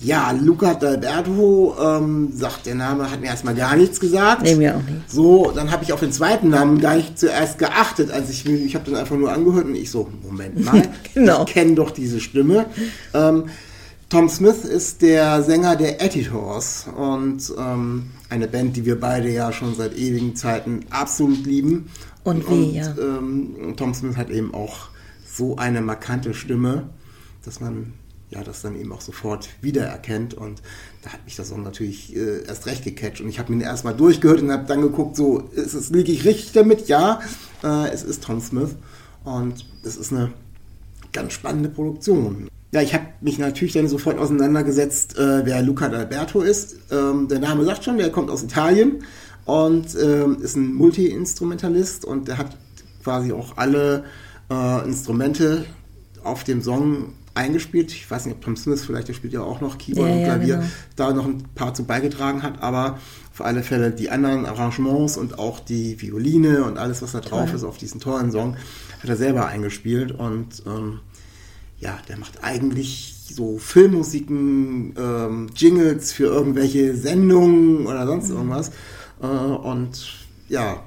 Ja, 0.03 0.31
Luca 0.33 0.73
D'Alberto, 0.73 1.75
ähm, 1.99 2.31
sagt 2.35 2.67
der 2.67 2.75
Name, 2.75 3.11
hat 3.11 3.21
mir 3.21 3.27
erstmal 3.27 3.55
gar 3.55 3.77
nichts 3.77 4.01
gesagt. 4.01 4.43
Nee, 4.43 4.55
mir 4.55 4.77
auch 4.77 4.83
nicht. 4.83 5.11
So, 5.11 5.53
dann 5.55 5.71
habe 5.71 5.85
ich 5.85 5.93
auf 5.93 6.01
den 6.01 6.13
zweiten 6.13 6.49
Namen 6.49 6.81
gar 6.81 6.97
nicht 6.97 7.19
zuerst 7.19 7.59
geachtet, 7.59 8.11
als 8.11 8.31
ich 8.31 8.47
ich 8.47 8.75
habe 8.75 8.91
dann 8.91 9.01
einfach 9.01 9.17
nur 9.17 9.31
angehört 9.33 9.67
und 9.67 9.75
ich 9.75 9.91
so, 9.91 10.09
Moment 10.27 10.65
mal, 10.65 10.83
Genau. 11.15 11.45
ich 11.45 11.53
kenne 11.53 11.75
doch 11.75 11.91
diese 11.91 12.21
Stimme. 12.21 12.67
Ähm, 13.13 13.45
Tom 14.09 14.29
Smith 14.29 14.65
ist 14.65 15.03
der 15.03 15.43
Sänger 15.43 15.77
der 15.77 16.03
Editors 16.03 16.87
und 16.97 17.53
ähm, 17.59 18.07
eine 18.29 18.49
Band, 18.49 18.77
die 18.77 18.85
wir 18.85 18.99
beide 18.99 19.31
ja 19.31 19.53
schon 19.53 19.75
seit 19.77 19.97
ewigen 19.97 20.35
Zeiten 20.35 20.81
absolut 20.91 21.47
lieben. 21.47 21.91
Und 22.25 22.49
wie, 22.51 22.77
ja. 22.77 22.93
Ähm, 22.99 23.75
Tom 23.77 23.95
Smith 23.95 24.17
hat 24.17 24.31
eben 24.31 24.53
auch 24.53 24.89
so 25.33 25.57
eine 25.57 25.81
markante 25.81 26.35
Stimme, 26.35 26.89
dass 27.45 27.61
man 27.61 27.93
ja 28.31 28.45
das 28.45 28.63
dann 28.63 28.79
eben 28.79 28.93
auch 28.93 29.01
sofort 29.01 29.49
wiedererkennt 29.61 30.35
und 30.35 30.63
da 31.03 31.13
hat 31.13 31.25
mich 31.25 31.37
das 31.37 31.53
auch 31.53 31.59
natürlich 31.59 32.15
äh, 32.17 32.45
erst 32.47 32.67
recht 32.67 32.85
gecatcht 32.85 33.21
und 33.21 33.29
ich 33.29 33.39
habe 33.39 33.53
mir 33.53 33.65
erstmal 33.65 33.95
durchgehört 33.95 34.41
und 34.41 34.53
habe 34.53 34.67
dann 34.67 34.83
geguckt, 34.83 35.17
so 35.17 35.39
ist 35.53 35.75
es 35.75 35.91
liege 35.91 36.13
ich 36.13 36.25
richtig 36.25 36.53
damit? 36.53 36.89
Ja, 36.89 37.21
äh, 37.65 37.89
es 37.91 38.03
ist 38.03 38.23
Tom 38.23 38.41
Smith 38.41 38.77
und 39.25 39.67
es 39.85 39.97
ist 39.97 40.13
eine 40.13 40.33
ganz 41.13 41.33
spannende 41.33 41.69
Produktion. 41.69 42.49
Ja, 42.73 42.83
ich 42.83 42.95
habe 42.95 43.07
mich 43.21 43.39
natürlich 43.39 43.73
dann 43.73 43.89
sofort 43.89 44.19
auseinandergesetzt, 44.19 45.19
äh, 45.19 45.45
wer 45.45 45.61
Luca 45.61 45.87
D'Alberto 45.87 46.43
ist. 46.43 46.77
Ähm, 46.93 47.27
der 47.27 47.41
Name 47.41 47.65
sagt 47.65 47.85
schon, 47.85 47.99
der 47.99 48.11
kommt 48.11 48.31
aus 48.31 48.45
Italien 48.45 49.03
und 49.45 49.97
ähm, 50.01 50.41
ist 50.41 50.55
ein 50.55 50.73
Multi-Instrumentalist 50.75 52.05
und 52.05 52.29
der 52.29 52.39
hat 52.39 52.57
quasi 53.03 53.33
auch 53.33 53.57
alle 53.57 54.05
äh, 54.51 54.85
Instrumente 54.85 55.65
auf 56.23 56.45
dem 56.45 56.63
Song 56.63 57.15
eingespielt. 57.35 57.93
Ich 57.93 58.11
weiß 58.11 58.27
nicht, 58.27 58.35
ob 58.37 58.41
Tom 58.43 58.57
Smith 58.57 58.85
vielleicht, 58.85 59.09
der 59.09 59.15
spielt 59.15 59.33
ja 59.33 59.41
auch 59.43 59.61
noch 59.61 59.79
Keyboard 59.79 60.09
Ja, 60.09 60.15
und 60.15 60.21
ja, 60.21 60.27
Klavier, 60.27 60.55
genau. 60.57 60.69
da 60.97 61.13
noch 61.13 61.27
ein 61.27 61.45
paar 61.55 61.75
zu 61.75 61.85
beigetragen 61.85 62.43
hat, 62.43 62.63
aber 62.63 62.99
auf 63.33 63.41
alle 63.41 63.63
Fälle 63.63 63.91
die 63.93 64.11
anderen 64.11 64.47
Arrangements 64.47 65.17
und 65.17 65.39
auch 65.39 65.61
die 65.61 66.01
Violine 66.01 66.65
und 66.65 66.77
alles, 66.79 67.03
was 67.03 67.13
da 67.13 67.21
drauf 67.21 67.47
Toll. 67.47 67.57
ist 67.57 67.65
auf 67.65 67.79
diesen 67.79 68.01
tollen 68.01 68.31
Song, 68.33 68.57
hat 69.03 69.09
er 69.09 69.17
selber 69.17 69.47
eingespielt 69.47 70.13
und 70.13 70.63
ähm, 70.67 71.01
ja, 71.79 71.99
der 72.09 72.19
macht 72.19 72.43
eigentlich 72.45 73.17
so 73.33 73.59
Filmmusiken, 73.59 74.95
ähm, 74.99 75.51
Jingles 75.55 76.13
für 76.13 76.25
irgendwelche 76.25 76.95
Sendungen 76.97 77.87
oder 77.87 78.07
sonst 78.07 78.29
Mhm. 78.29 78.37
irgendwas. 78.37 78.71
Äh, 79.23 79.27
und 79.27 80.13
ja. 80.49 80.83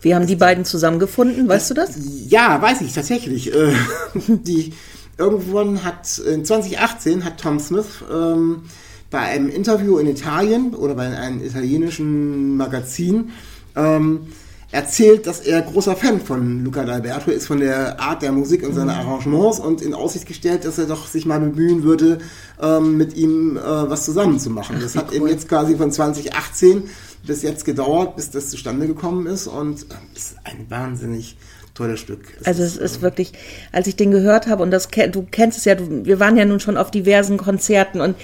Wie 0.00 0.14
haben 0.14 0.26
die 0.26 0.36
beiden 0.36 0.64
zusammengefunden, 0.64 1.48
weißt 1.48 1.70
du 1.70 1.74
das? 1.74 1.96
Ja, 2.28 2.62
weiß 2.62 2.82
ich 2.82 2.92
tatsächlich. 2.92 3.52
Äh, 3.52 3.72
die 4.28 4.72
irgendwann 5.18 5.84
hat 5.84 6.18
in 6.18 6.44
2018 6.44 7.24
hat 7.24 7.40
Tom 7.40 7.58
Smith 7.58 8.04
ähm, 8.12 8.62
bei 9.10 9.20
einem 9.20 9.48
Interview 9.48 9.98
in 9.98 10.06
Italien 10.06 10.74
oder 10.74 10.94
bei 10.94 11.16
einem 11.16 11.44
italienischen 11.44 12.56
Magazin 12.56 13.30
ähm, 13.74 14.26
erzählt, 14.72 15.26
dass 15.26 15.40
er 15.40 15.62
großer 15.62 15.94
Fan 15.94 16.20
von 16.20 16.64
Luca 16.64 16.82
D'Alberto 16.82 17.30
ist, 17.30 17.46
von 17.46 17.60
der 17.60 18.00
Art 18.00 18.22
der 18.22 18.32
Musik 18.32 18.66
und 18.66 18.74
seiner 18.74 18.96
Arrangements 18.96 19.60
und 19.60 19.80
in 19.80 19.94
Aussicht 19.94 20.26
gestellt, 20.26 20.64
dass 20.64 20.78
er 20.78 20.86
doch 20.86 21.06
sich 21.06 21.24
mal 21.24 21.38
bemühen 21.38 21.82
würde, 21.82 22.18
ähm, 22.60 22.96
mit 22.96 23.16
ihm 23.16 23.56
äh, 23.56 23.60
was 23.60 24.04
zusammen 24.04 24.40
zu 24.40 24.50
machen. 24.50 24.78
Das 24.80 24.96
hat 24.96 25.12
eben 25.12 25.28
jetzt 25.28 25.48
quasi 25.48 25.76
von 25.76 25.92
2018 25.92 26.84
bis 27.26 27.42
jetzt 27.42 27.64
gedauert, 27.64 28.16
bis 28.16 28.30
das 28.30 28.50
zustande 28.50 28.86
gekommen 28.86 29.26
ist 29.26 29.46
und 29.46 29.82
äh, 29.82 30.16
ist 30.16 30.36
ein 30.44 30.66
wahnsinnig 30.68 31.36
tolles 31.76 32.00
Stück. 32.00 32.20
Es 32.40 32.46
Also 32.46 32.62
ist, 32.62 32.76
es 32.76 32.92
ist 32.92 33.02
wirklich, 33.02 33.32
als 33.72 33.86
ich 33.86 33.96
den 33.96 34.10
gehört 34.10 34.46
habe 34.46 34.62
und 34.62 34.70
das 34.70 34.88
du 34.88 35.26
kennst 35.30 35.58
es 35.58 35.64
ja, 35.64 35.74
du, 35.74 36.04
wir 36.04 36.18
waren 36.18 36.36
ja 36.36 36.44
nun 36.44 36.60
schon 36.60 36.76
auf 36.76 36.90
diversen 36.90 37.36
Konzerten 37.36 38.00
und 38.00 38.16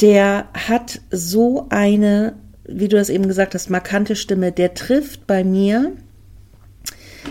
der 0.00 0.48
hat 0.52 1.00
so 1.10 1.66
eine, 1.70 2.34
wie 2.64 2.88
du 2.88 2.96
das 2.96 3.08
eben 3.08 3.26
gesagt 3.26 3.54
hast, 3.54 3.70
markante 3.70 4.16
Stimme, 4.16 4.52
der 4.52 4.74
trifft 4.74 5.26
bei 5.26 5.44
mir 5.44 5.92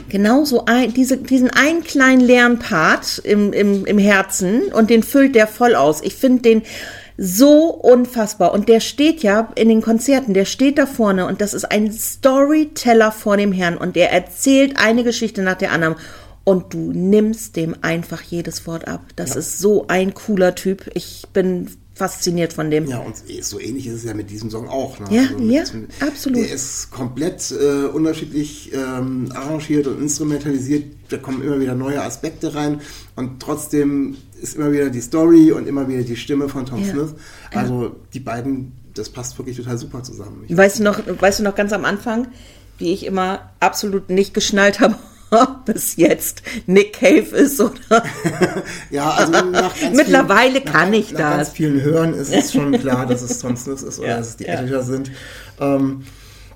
genauso 0.10 0.66
ein, 0.66 0.94
diese, 0.94 1.18
diesen 1.18 1.50
einen 1.50 1.84
kleinen 1.84 2.22
leeren 2.22 2.60
Part 2.60 3.20
im, 3.20 3.54
im, 3.54 3.86
im 3.86 3.98
Herzen 3.98 4.64
und 4.74 4.90
den 4.90 5.04
füllt 5.04 5.36
der 5.36 5.48
voll 5.48 5.76
aus. 5.76 6.02
Ich 6.04 6.16
finde 6.16 6.42
den 6.42 6.62
so 7.18 7.70
unfassbar. 7.70 8.54
Und 8.54 8.70
der 8.70 8.80
steht 8.80 9.24
ja 9.24 9.52
in 9.56 9.70
den 9.70 9.82
Konzerten, 9.82 10.34
der 10.34 10.46
steht 10.46 10.78
da 10.78 10.86
vorne 10.86 11.26
und 11.26 11.42
das 11.42 11.54
ist 11.54 11.66
ein 11.66 11.92
Storyteller 11.92 13.12
vor 13.12 13.38
dem 13.38 13.52
Herrn 13.52 13.78
und 13.78 13.96
der 13.96 14.12
erzählt 14.12 14.78
eine 14.78 15.04
Geschichte 15.04 15.42
nach 15.42 15.58
der 15.58 15.72
anderen. 15.72 15.96
Und 16.44 16.74
du 16.74 16.94
nimmst 16.94 17.58
dem 17.58 17.76
einfach 17.82 18.22
jedes 18.22 18.66
Wort 18.68 18.88
ab. 18.88 19.02
Das 19.18 19.36
ist 19.36 19.60
so 19.60 19.88
ein 19.90 20.14
cooler 20.14 20.56
Typ. 20.56 20.90
Ich 20.94 21.24
bin 21.34 21.68
fasziniert 21.98 22.54
von 22.54 22.72
dem. 22.72 22.88
Ja, 22.88 23.00
und 23.00 23.16
eh- 23.28 23.42
so 23.42 23.60
ähnlich 23.60 23.88
ist 23.88 23.96
es 23.96 24.04
ja 24.06 24.14
mit 24.14 24.30
diesem 24.30 24.50
Song 24.50 24.70
auch. 24.70 25.00
Ne? 25.00 25.08
Ja, 25.10 25.24
mit, 25.38 25.52
ja, 25.52 25.64
absolut. 26.08 26.38
Der 26.38 26.54
ist 26.54 26.92
komplett 26.92 27.52
äh, 27.52 27.88
unterschiedlich 27.88 28.72
ähm, 28.74 29.30
arrangiert 29.34 29.88
und 29.88 30.02
instrumentalisiert. 30.02 30.86
Da 31.10 31.18
kommen 31.18 31.44
immer 31.44 31.60
wieder 31.60 31.76
neue 31.76 32.02
Aspekte 32.02 32.54
rein 32.54 32.82
und 33.16 33.42
trotzdem 33.42 34.16
ist 34.42 34.56
immer 34.56 34.72
wieder 34.72 34.90
die 34.90 35.02
Story 35.02 35.52
und 35.52 35.68
immer 35.68 35.88
wieder 35.88 36.04
die 36.04 36.16
Stimme 36.16 36.50
von 36.50 36.66
Tom 36.66 36.84
Ja. 36.84 36.92
Smith. 36.92 37.16
Also 37.54 37.96
die 38.14 38.20
beiden, 38.20 38.74
das 38.94 39.10
passt 39.10 39.38
wirklich 39.38 39.58
total 39.58 39.78
super 39.78 40.04
zusammen. 40.04 40.44
Ich 40.48 40.56
Weißt 40.56 40.80
du 40.80 40.84
noch, 40.84 41.00
weißt 41.06 41.40
du 41.40 41.44
noch 41.44 41.56
ganz 41.56 41.74
am 41.74 41.86
Anfang, 41.86 42.28
wie 42.78 42.94
ich 42.94 43.06
immer 43.06 43.50
absolut 43.60 44.10
nicht 44.10 44.34
geschnallt 44.34 44.80
habe, 44.80 44.96
ob 45.32 45.68
es 45.68 45.96
jetzt 45.98 46.42
Nick 46.68 46.94
Cave 46.94 47.36
ist 47.36 47.60
oder. 47.60 47.74
ja, 48.92 49.10
also 49.10 49.32
nach 49.32 49.76
Mittlerweile 49.94 50.62
vielen, 50.62 50.66
kann 50.74 50.92
nach, 50.92 50.98
ich 50.98 51.12
nach 51.12 51.20
das. 51.20 51.36
ganz 51.38 51.50
vielen 51.50 51.82
Hören 51.82 52.14
ist 52.14 52.34
es 52.34 52.54
schon 52.54 52.72
klar, 52.74 53.06
dass 53.06 53.22
es 53.22 53.40
Tom 53.40 53.58
Smith 53.58 53.82
ist 53.82 54.00
oder 54.00 54.08
Ja, 54.10 54.18
dass 54.18 54.30
es 54.30 54.38
die 54.38 54.46
ja. 54.46 54.60
Editor 54.62 54.84
sind. 54.84 55.12
Ähm, 55.60 56.04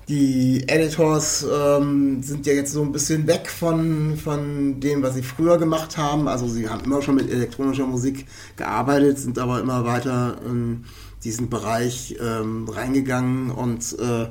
die 0.08 0.68
Editors 0.68 1.46
ähm, 1.50 2.22
sind 2.22 2.46
ja 2.46 2.52
jetzt 2.52 2.72
so 2.72 2.82
ein 2.82 2.92
bisschen 2.92 3.26
weg 3.26 3.48
von, 3.48 4.16
von 4.16 4.80
dem, 4.80 5.02
was 5.02 5.14
sie 5.14 5.22
früher 5.22 5.58
gemacht 5.58 5.96
haben. 5.96 6.28
Also 6.28 6.48
sie 6.48 6.68
haben 6.68 6.84
immer 6.84 7.02
schon 7.02 7.14
mit 7.14 7.30
elektronischer 7.30 7.86
Musik 7.86 8.26
gearbeitet, 8.56 9.18
sind 9.18 9.38
aber 9.38 9.60
immer 9.60 9.84
weiter 9.84 10.38
in 10.44 10.84
diesen 11.24 11.48
Bereich 11.48 12.16
ähm, 12.20 12.68
reingegangen 12.68 13.52
und 13.52 13.96
äh, 14.00 14.26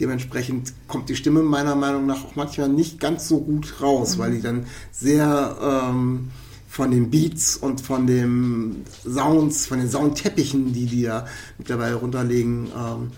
dementsprechend 0.00 0.72
kommt 0.88 1.08
die 1.08 1.14
Stimme 1.14 1.42
meiner 1.42 1.76
Meinung 1.76 2.06
nach 2.06 2.24
auch 2.24 2.34
manchmal 2.34 2.68
nicht 2.68 2.98
ganz 2.98 3.28
so 3.28 3.40
gut 3.40 3.80
raus, 3.80 4.18
weil 4.18 4.32
die 4.32 4.42
dann 4.42 4.66
sehr 4.90 5.56
ähm, 5.62 6.30
von 6.68 6.90
den 6.90 7.10
Beats 7.10 7.56
und 7.56 7.80
von 7.80 8.06
den 8.06 8.84
Sounds, 9.04 9.66
von 9.66 9.78
den 9.78 9.90
Soundteppichen, 9.90 10.72
die 10.72 10.86
die 10.86 11.02
da 11.02 11.26
mittlerweile 11.58 11.94
runterlegen, 11.96 12.68
ähm, 12.76 13.10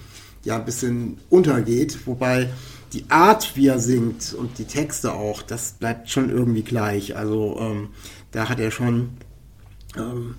ja 0.45 0.57
ein 0.57 0.65
bisschen 0.65 1.19
untergeht. 1.31 2.07
Wobei 2.07 2.51
die 2.93 3.05
Art, 3.09 3.57
wie 3.57 3.69
er 3.69 3.79
singt 3.79 4.35
und 4.35 4.59
die 4.59 4.65
Texte 4.65 5.13
auch, 5.13 5.43
das 5.43 5.73
bleibt 5.73 6.11
schon 6.11 6.31
irgendwie 6.31 6.63
gleich. 6.63 7.17
Also 7.17 7.59
ähm, 7.61 7.89
da 8.31 8.49
hat 8.49 8.61
er 8.61 8.71
schon, 8.71 9.11
ähm, 9.97 10.37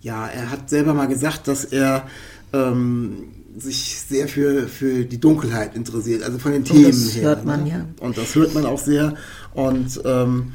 ja, 0.00 0.26
er 0.26 0.50
hat 0.50 0.70
selber 0.70 0.94
mal 0.94 1.06
gesagt, 1.06 1.48
dass 1.48 1.64
er 1.64 2.08
ähm, 2.52 3.28
sich 3.56 4.00
sehr 4.08 4.28
für, 4.28 4.68
für 4.68 5.04
die 5.04 5.20
Dunkelheit 5.20 5.76
interessiert, 5.76 6.22
also 6.22 6.38
von 6.38 6.52
den 6.52 6.64
Themen 6.64 6.84
das 6.86 7.14
her. 7.14 7.22
hört 7.24 7.44
man, 7.44 7.64
ne? 7.64 7.70
ja. 7.70 7.86
Und 8.00 8.16
das 8.16 8.34
hört 8.34 8.54
man 8.54 8.64
auch 8.64 8.78
sehr. 8.78 9.14
Und 9.52 10.00
ähm, 10.04 10.52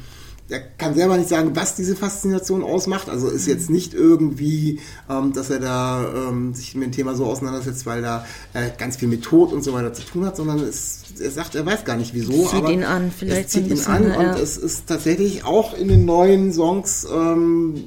er 0.50 0.60
kann 0.60 0.94
selber 0.94 1.16
nicht 1.16 1.28
sagen, 1.28 1.54
was 1.54 1.76
diese 1.76 1.94
Faszination 1.94 2.62
ausmacht. 2.62 3.08
Also 3.08 3.28
ist 3.28 3.46
jetzt 3.46 3.68
nicht 3.68 3.92
irgendwie, 3.92 4.80
ähm, 5.08 5.32
dass 5.32 5.50
er 5.50 5.60
da 5.60 6.28
ähm, 6.28 6.54
sich 6.54 6.74
mit 6.74 6.86
dem 6.86 6.92
Thema 6.92 7.14
so 7.14 7.26
auseinandersetzt, 7.26 7.84
weil 7.84 8.00
da 8.00 8.24
äh, 8.54 8.70
ganz 8.78 8.96
viel 8.96 9.08
mit 9.08 9.22
Tod 9.22 9.52
und 9.52 9.62
so 9.62 9.74
weiter 9.74 9.92
zu 9.92 10.02
tun 10.02 10.24
hat, 10.24 10.36
sondern 10.36 10.60
es, 10.60 11.02
er 11.20 11.30
sagt, 11.30 11.54
er 11.54 11.66
weiß 11.66 11.84
gar 11.84 11.96
nicht 11.96 12.14
wieso. 12.14 12.46
Zieht 12.46 12.54
aber 12.54 12.72
ihn 12.72 12.84
an, 12.84 13.12
vielleicht 13.16 13.46
Es 13.46 13.52
zieht 13.52 13.64
ihn 13.64 13.70
bisschen, 13.70 13.92
an 13.92 14.04
ja. 14.04 14.18
und 14.18 14.38
es 14.38 14.56
ist 14.56 14.86
tatsächlich 14.86 15.44
auch 15.44 15.76
in 15.76 15.88
den 15.88 16.06
neuen 16.06 16.52
Songs, 16.52 17.06
ähm, 17.12 17.84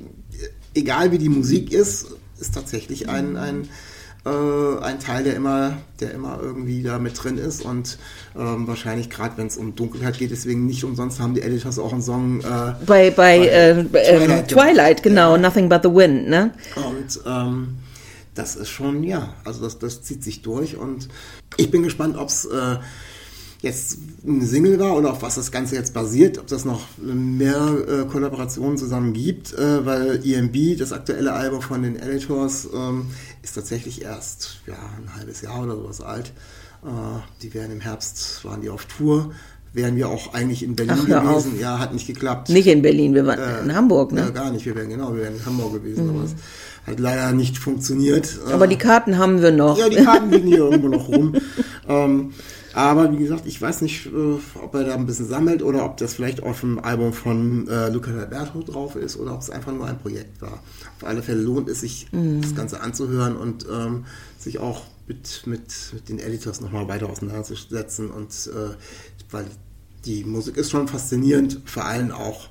egal 0.75 1.11
wie 1.11 1.17
die 1.17 1.29
Musik 1.29 1.73
ist, 1.73 2.07
ist 2.39 2.53
tatsächlich 2.53 3.09
ein, 3.09 3.37
ein 3.37 3.69
äh, 4.25 4.83
ein 4.83 4.99
Teil, 4.99 5.23
der 5.23 5.35
immer, 5.35 5.77
der 5.99 6.11
immer 6.11 6.39
irgendwie 6.41 6.83
da 6.83 6.99
mit 6.99 7.21
drin 7.21 7.37
ist. 7.37 7.63
Und 7.63 7.97
ähm, 8.37 8.67
wahrscheinlich 8.67 9.09
gerade 9.09 9.37
wenn 9.37 9.47
es 9.47 9.57
um 9.57 9.75
Dunkelheit 9.75 10.17
geht, 10.17 10.31
deswegen 10.31 10.65
nicht 10.65 10.83
umsonst 10.83 11.19
haben 11.19 11.33
die 11.33 11.41
Editors 11.41 11.79
auch 11.79 11.93
einen 11.93 12.01
Song 12.01 12.41
äh, 12.41 12.73
Bei, 12.85 13.09
bei 13.11 13.47
äh, 13.47 13.83
Twilight, 13.83 13.91
Twilight, 13.91 14.47
Twilight 14.47 15.03
genau, 15.03 15.37
Nothing 15.37 15.69
But 15.69 15.81
the 15.83 15.89
Wind, 15.89 16.29
ne? 16.29 16.51
und 16.75 17.19
ähm, 17.25 17.77
das 18.35 18.55
ist 18.55 18.69
schon, 18.69 19.03
ja, 19.03 19.33
also 19.43 19.61
das, 19.61 19.79
das 19.79 20.03
zieht 20.03 20.23
sich 20.23 20.41
durch. 20.41 20.77
Und 20.77 21.09
ich 21.57 21.69
bin 21.69 21.83
gespannt, 21.83 22.17
ob 22.17 22.29
es 22.29 22.45
äh, 22.45 22.77
jetzt 23.61 23.97
eine 24.27 24.45
Single 24.45 24.79
war 24.79 24.97
oder 24.97 25.11
auf 25.11 25.21
was 25.21 25.35
das 25.35 25.51
Ganze 25.51 25.75
jetzt 25.75 25.93
basiert, 25.93 26.39
ob 26.39 26.47
das 26.47 26.65
noch 26.65 26.81
mehr 26.97 27.75
äh, 27.87 28.05
Kollaborationen 28.11 28.77
zusammen 28.77 29.13
gibt, 29.13 29.53
äh, 29.53 29.85
weil 29.85 30.19
EMB, 30.25 30.77
das 30.79 30.91
aktuelle 30.91 31.33
Album 31.33 31.61
von 31.61 31.83
den 31.83 31.95
Editors, 31.95 32.67
ähm, 32.73 33.07
ist 33.43 33.53
tatsächlich 33.53 34.01
erst 34.01 34.61
ja, 34.67 34.73
ein 34.73 35.15
halbes 35.15 35.41
Jahr 35.41 35.63
oder 35.63 35.75
sowas 35.75 36.01
alt. 36.01 36.33
Äh, 36.83 36.87
die 37.43 37.53
werden 37.53 37.71
im 37.73 37.81
Herbst, 37.81 38.43
waren 38.45 38.61
die 38.61 38.69
auf 38.71 38.85
Tour, 38.85 39.31
wären 39.73 39.95
wir 39.95 40.09
auch 40.09 40.33
eigentlich 40.33 40.63
in 40.63 40.75
Berlin 40.75 40.95
Ach, 41.13 41.25
auf. 41.25 41.43
gewesen. 41.43 41.59
Ja, 41.59 41.77
hat 41.77 41.93
nicht 41.93 42.07
geklappt. 42.07 42.49
Nicht 42.49 42.67
in 42.67 42.81
Berlin, 42.81 43.13
wir 43.13 43.25
waren 43.27 43.39
Äh, 43.39 43.61
in 43.61 43.75
Hamburg, 43.75 44.11
Ja, 44.11 44.25
ne? 44.25 44.31
gar 44.33 44.49
nicht, 44.51 44.65
wir 44.65 44.75
wären 44.75 44.89
genau, 44.89 45.13
wir 45.13 45.21
wären 45.21 45.35
in 45.35 45.45
Hamburg 45.45 45.73
gewesen, 45.73 46.09
aber 46.09 46.23
es 46.23 46.31
hat 46.87 46.99
leider 46.99 47.31
nicht 47.31 47.59
funktioniert. 47.59 48.39
Aber 48.51 48.65
Äh, 48.65 48.69
die 48.69 48.77
Karten 48.77 49.19
haben 49.19 49.41
wir 49.43 49.51
noch. 49.51 49.77
ja, 49.77 49.87
die 49.87 50.03
Karten 50.03 50.31
liegen 50.31 50.47
hier 50.47 50.57
irgendwo 50.65 50.87
noch 50.87 51.07
rum. 51.07 51.35
Ähm, 51.87 52.31
aber 52.73 53.11
wie 53.11 53.17
gesagt, 53.17 53.45
ich 53.45 53.61
weiß 53.61 53.81
nicht, 53.81 54.07
äh, 54.07 54.59
ob 54.61 54.75
er 54.75 54.83
da 54.83 54.95
ein 54.95 55.05
bisschen 55.05 55.27
sammelt 55.27 55.61
oder 55.61 55.85
ob 55.85 55.97
das 55.97 56.13
vielleicht 56.13 56.43
auf 56.43 56.61
dem 56.61 56.79
Album 56.79 57.13
von 57.13 57.67
äh, 57.67 57.89
Luca 57.89 58.11
Alberto 58.11 58.61
drauf 58.61 58.95
ist 58.95 59.17
oder 59.17 59.33
ob 59.33 59.41
es 59.41 59.49
einfach 59.49 59.73
nur 59.73 59.85
ein 59.85 59.99
Projekt 59.99 60.41
war. 60.41 60.61
Auf 60.97 61.07
alle 61.07 61.21
Fälle 61.21 61.41
lohnt 61.41 61.67
es 61.69 61.81
sich, 61.81 62.07
das 62.11 62.55
Ganze 62.55 62.81
anzuhören 62.81 63.35
und 63.35 63.65
ähm, 63.71 64.05
sich 64.37 64.59
auch 64.59 64.83
mit, 65.07 65.43
mit, 65.45 65.91
mit 65.93 66.09
den 66.09 66.19
Editors 66.19 66.61
nochmal 66.61 66.87
weiter 66.87 67.09
auseinanderzusetzen. 67.09 68.09
Und 68.09 68.29
äh, 68.47 68.75
weil 69.29 69.45
die 70.05 70.23
Musik 70.23 70.57
ist 70.57 70.71
schon 70.71 70.87
faszinierend, 70.87 71.61
vor 71.65 71.85
allem 71.85 72.11
auch 72.11 72.49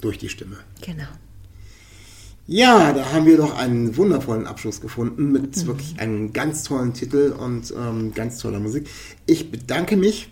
durch 0.00 0.18
die 0.18 0.28
Stimme. 0.28 0.56
Genau. 0.80 1.08
Ja, 2.46 2.92
da 2.92 3.12
haben 3.12 3.26
wir 3.26 3.36
doch 3.36 3.56
einen 3.56 3.96
wundervollen 3.96 4.46
Abschluss 4.46 4.80
gefunden 4.80 5.30
mit 5.32 5.66
wirklich 5.66 5.94
einem 5.98 6.32
ganz 6.32 6.64
tollen 6.64 6.92
Titel 6.92 7.32
und 7.38 7.72
ähm, 7.72 8.12
ganz 8.14 8.38
toller 8.38 8.58
Musik. 8.58 8.88
Ich 9.26 9.50
bedanke 9.50 9.96
mich, 9.96 10.28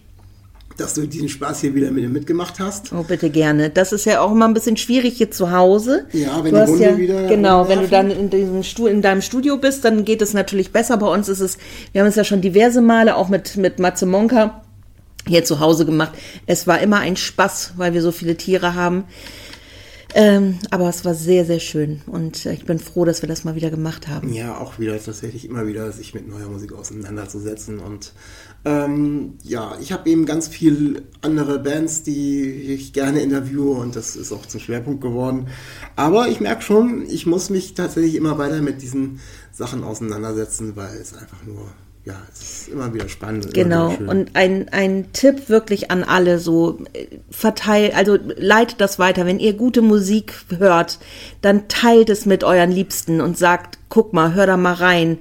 dass 0.77 0.95
du 0.95 1.07
diesen 1.07 1.29
Spaß 1.29 1.61
hier 1.61 1.75
wieder 1.75 1.91
mit 1.91 2.03
mir 2.03 2.09
mitgemacht 2.09 2.59
hast. 2.59 2.93
Oh, 2.93 3.03
bitte 3.03 3.31
gerne. 3.31 3.71
Das 3.71 3.93
ist 3.93 4.07
ja 4.07 4.21
auch 4.21 4.33
immer 4.33 4.49
ein 4.49 4.55
bisschen 4.55 4.77
schwierig 4.77 5.19
hier 5.19 5.31
zu 5.31 5.53
Hause. 5.53 6.07
Ja, 6.13 6.43
wenn 6.43 6.55
du 6.55 6.65
die 6.65 6.71
Hunde 6.73 6.85
ja, 6.85 6.99
wieder 6.99 7.29
Genau, 7.29 7.69
wenn 7.69 7.81
du 7.81 7.89
dann 7.89 8.11
in, 8.11 8.31
diesem 8.31 8.63
Stuhl, 8.63 8.91
in 8.91 9.03
deinem 9.03 9.23
Studio 9.23 9.57
bist, 9.59 9.85
dann 9.85 10.05
geht 10.05 10.23
es 10.23 10.33
natürlich 10.33 10.73
besser. 10.73 10.97
Bei 10.97 11.07
uns 11.07 11.29
ist 11.29 11.41
es, 11.41 11.59
wir 11.93 12.01
haben 12.01 12.09
es 12.09 12.17
ja 12.17 12.25
schon 12.25 12.41
diverse 12.41 12.81
Male 12.81 13.17
auch 13.17 13.29
mit, 13.29 13.57
mit 13.57 13.79
Matze 13.79 14.07
Monka 14.07 14.63
hier 15.27 15.45
zu 15.45 15.61
Hause 15.61 15.85
gemacht. 15.85 16.13
Es 16.47 16.67
war 16.67 16.81
immer 16.81 16.99
ein 16.99 17.17
Spaß, 17.17 17.75
weil 17.77 17.93
wir 17.93 18.03
so 18.03 18.11
viele 18.11 18.37
Tiere 18.37 18.75
haben. 18.75 19.05
Ähm, 20.15 20.59
aber 20.71 20.89
es 20.89 21.05
war 21.05 21.15
sehr, 21.15 21.45
sehr 21.45 21.61
schön. 21.61 22.03
Und 22.07 22.47
äh, 22.47 22.53
ich 22.53 22.65
bin 22.65 22.79
froh, 22.79 23.05
dass 23.05 23.23
wir 23.23 23.29
das 23.29 23.45
mal 23.45 23.55
wieder 23.55 23.71
gemacht 23.71 24.09
haben. 24.09 24.33
Ja, 24.33 24.59
auch 24.59 24.79
wieder 24.79 25.03
tatsächlich 25.03 25.45
immer 25.45 25.67
wieder 25.67 25.93
sich 25.93 26.15
mit 26.15 26.29
neuer 26.29 26.49
Musik 26.49 26.73
auseinanderzusetzen. 26.73 27.79
Und 27.79 28.13
ähm, 28.65 29.35
ja, 29.43 29.77
ich 29.81 29.93
habe 29.93 30.09
eben 30.11 30.27
ganz 30.27 30.49
viel 30.49 31.03
andere 31.23 31.59
Bands, 31.59 32.03
die 32.03 32.43
ich 32.51 32.93
gerne 32.93 33.21
interviewe 33.21 33.71
und 33.71 33.97
das 33.97 34.17
ist 34.17 34.33
auch 34.33 34.47
zum 34.47 34.61
Schwerpunkt 34.61 35.01
geworden. 35.01 35.49
Aber 35.97 36.29
ich 36.29 36.41
merke 36.41 36.63
schon, 36.63 37.07
ich 37.09 37.27
muss 37.27 37.51
mich 37.51 37.75
tatsächlich 37.75 38.17
immer 38.17 38.39
weiter 38.39 38.61
mit 38.61 38.83
diesen 38.83 39.21
Sachen 39.53 39.83
auseinandersetzen, 39.83 40.77
weil 40.77 40.97
es 40.97 41.15
einfach 41.15 41.45
nur, 41.47 41.69
ja, 42.05 42.15
es 42.33 42.41
ist 42.41 42.69
immer 42.69 42.95
wieder 42.95 43.09
spannend. 43.09 43.53
Genau. 43.53 43.91
wieder. 43.99 44.11
Und 44.11 44.31
ein, 44.35 44.69
ein 44.71 45.13
Tipp 45.13 45.49
wirklich 45.49 45.91
an 45.91 46.03
alle, 46.03 46.39
so 46.39 46.79
verteilt, 47.31 47.95
also 47.95 48.17
leitet 48.37 48.81
das 48.81 48.99
weiter. 48.99 49.27
Wenn 49.27 49.39
ihr 49.39 49.53
gute 49.53 49.83
Musik 49.83 50.35
hört, 50.59 50.99
dann 51.43 51.69
teilt 51.69 52.09
es 52.09 52.25
mit 52.25 52.43
euren 52.43 52.71
Liebsten 52.71 53.21
und 53.21 53.37
sagt, 53.37 53.79
guck 53.91 54.15
mal, 54.15 54.35
hör 54.35 54.47
da 54.47 54.57
mal 54.57 54.75
rein. 54.75 55.19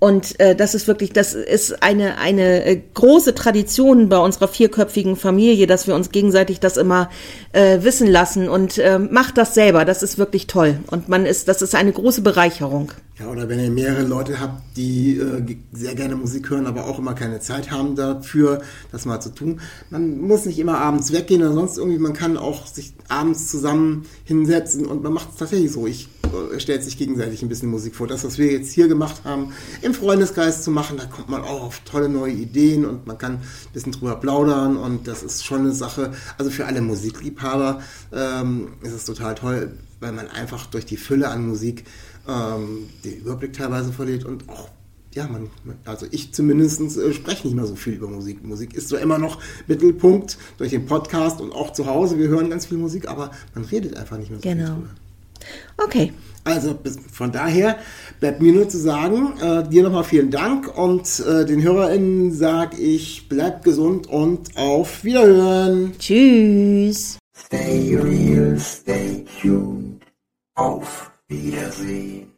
Und 0.00 0.38
äh, 0.38 0.54
das 0.54 0.76
ist 0.76 0.86
wirklich, 0.86 1.12
das 1.12 1.34
ist 1.34 1.82
eine, 1.82 2.18
eine 2.18 2.64
äh, 2.64 2.80
große 2.94 3.34
Tradition 3.34 4.08
bei 4.08 4.18
unserer 4.18 4.46
vierköpfigen 4.46 5.16
Familie, 5.16 5.66
dass 5.66 5.88
wir 5.88 5.96
uns 5.96 6.10
gegenseitig 6.10 6.60
das 6.60 6.76
immer 6.76 7.10
äh, 7.52 7.82
wissen 7.82 8.06
lassen 8.06 8.48
und 8.48 8.78
äh, 8.78 9.00
macht 9.00 9.36
das 9.38 9.54
selber. 9.54 9.84
Das 9.84 10.04
ist 10.04 10.16
wirklich 10.16 10.46
toll. 10.46 10.78
Und 10.92 11.08
man 11.08 11.26
ist, 11.26 11.48
das 11.48 11.62
ist 11.62 11.74
eine 11.74 11.90
große 11.90 12.20
Bereicherung. 12.20 12.92
Ja, 13.18 13.26
oder 13.26 13.48
wenn 13.48 13.58
ihr 13.58 13.70
mehrere 13.70 14.04
Leute 14.04 14.38
habt, 14.38 14.76
die 14.76 15.16
äh, 15.18 15.56
sehr 15.72 15.96
gerne 15.96 16.14
Musik 16.14 16.48
hören, 16.50 16.68
aber 16.68 16.86
auch 16.86 17.00
immer 17.00 17.14
keine 17.14 17.40
Zeit 17.40 17.72
haben 17.72 17.96
dafür, 17.96 18.62
das 18.92 19.04
mal 19.04 19.18
zu 19.18 19.30
tun. 19.30 19.60
Man 19.90 20.20
muss 20.20 20.46
nicht 20.46 20.60
immer 20.60 20.78
abends 20.78 21.12
weggehen 21.12 21.42
oder 21.42 21.54
sonst 21.54 21.76
irgendwie, 21.76 21.98
man 21.98 22.12
kann 22.12 22.36
auch 22.36 22.68
sich 22.68 22.94
abends 23.08 23.48
zusammen 23.48 24.06
hinsetzen 24.22 24.86
und 24.86 25.02
man 25.02 25.12
macht 25.12 25.30
es 25.32 25.36
tatsächlich 25.38 25.72
so. 25.72 25.88
Ich 25.88 26.08
stellt 26.58 26.82
sich 26.82 26.96
gegenseitig 26.98 27.42
ein 27.42 27.48
bisschen 27.48 27.68
Musik 27.70 27.94
vor. 27.94 28.06
Das, 28.06 28.24
was 28.24 28.38
wir 28.38 28.50
jetzt 28.52 28.72
hier 28.72 28.88
gemacht 28.88 29.22
haben, 29.24 29.52
im 29.82 29.94
Freundeskreis 29.94 30.62
zu 30.62 30.70
machen, 30.70 30.96
da 30.96 31.04
kommt 31.06 31.28
man 31.28 31.42
auch 31.42 31.62
auf 31.62 31.80
tolle 31.84 32.08
neue 32.08 32.32
Ideen 32.32 32.84
und 32.84 33.06
man 33.06 33.18
kann 33.18 33.32
ein 33.34 33.40
bisschen 33.72 33.92
drüber 33.92 34.16
plaudern 34.16 34.76
und 34.76 35.06
das 35.08 35.22
ist 35.22 35.44
schon 35.44 35.60
eine 35.60 35.72
Sache. 35.72 36.12
Also 36.38 36.50
für 36.50 36.66
alle 36.66 36.80
Musikliebhaber 36.80 37.80
ähm, 38.12 38.68
ist 38.82 38.92
es 38.92 39.04
total 39.04 39.34
toll, 39.34 39.72
weil 40.00 40.12
man 40.12 40.28
einfach 40.28 40.66
durch 40.66 40.86
die 40.86 40.96
Fülle 40.96 41.28
an 41.28 41.46
Musik 41.46 41.84
ähm, 42.28 42.88
den 43.04 43.18
Überblick 43.20 43.52
teilweise 43.54 43.92
verliert 43.92 44.24
und 44.24 44.48
auch, 44.48 44.68
ja, 45.14 45.26
man, 45.26 45.48
also 45.86 46.06
ich 46.10 46.32
zumindest 46.34 46.80
äh, 46.98 47.12
spreche 47.14 47.46
nicht 47.46 47.56
mehr 47.56 47.66
so 47.66 47.74
viel 47.74 47.94
über 47.94 48.08
Musik. 48.08 48.44
Musik 48.44 48.74
ist 48.74 48.90
zwar 48.90 49.00
immer 49.00 49.18
noch 49.18 49.40
Mittelpunkt 49.66 50.36
durch 50.58 50.70
den 50.70 50.86
Podcast 50.86 51.40
und 51.40 51.52
auch 51.52 51.72
zu 51.72 51.86
Hause, 51.86 52.18
wir 52.18 52.28
hören 52.28 52.50
ganz 52.50 52.66
viel 52.66 52.78
Musik, 52.78 53.08
aber 53.08 53.30
man 53.54 53.64
redet 53.64 53.96
einfach 53.96 54.18
nicht 54.18 54.30
mehr 54.30 54.38
so 54.38 54.42
viel 54.42 54.54
Genau. 54.54 54.74
drüber. 54.74 54.88
Okay. 55.76 56.12
Also 56.44 56.78
von 57.12 57.30
daher 57.30 57.76
bleibt 58.20 58.40
mir 58.40 58.52
nur 58.52 58.68
zu 58.68 58.78
sagen, 58.78 59.34
äh, 59.40 59.68
dir 59.68 59.82
nochmal 59.82 60.04
vielen 60.04 60.30
Dank 60.30 60.76
und 60.78 61.20
äh, 61.20 61.44
den 61.44 61.62
HörerInnen 61.62 62.32
sage 62.32 62.78
ich, 62.78 63.28
bleibt 63.28 63.64
gesund 63.64 64.06
und 64.06 64.56
auf 64.56 65.04
Wiederhören. 65.04 65.92
Tschüss. 65.98 67.18
Stay 67.36 67.96
real, 67.96 68.58
stay 68.58 69.24
tuned. 69.42 70.02
Auf 70.54 71.10
Wiedersehen. 71.28 72.37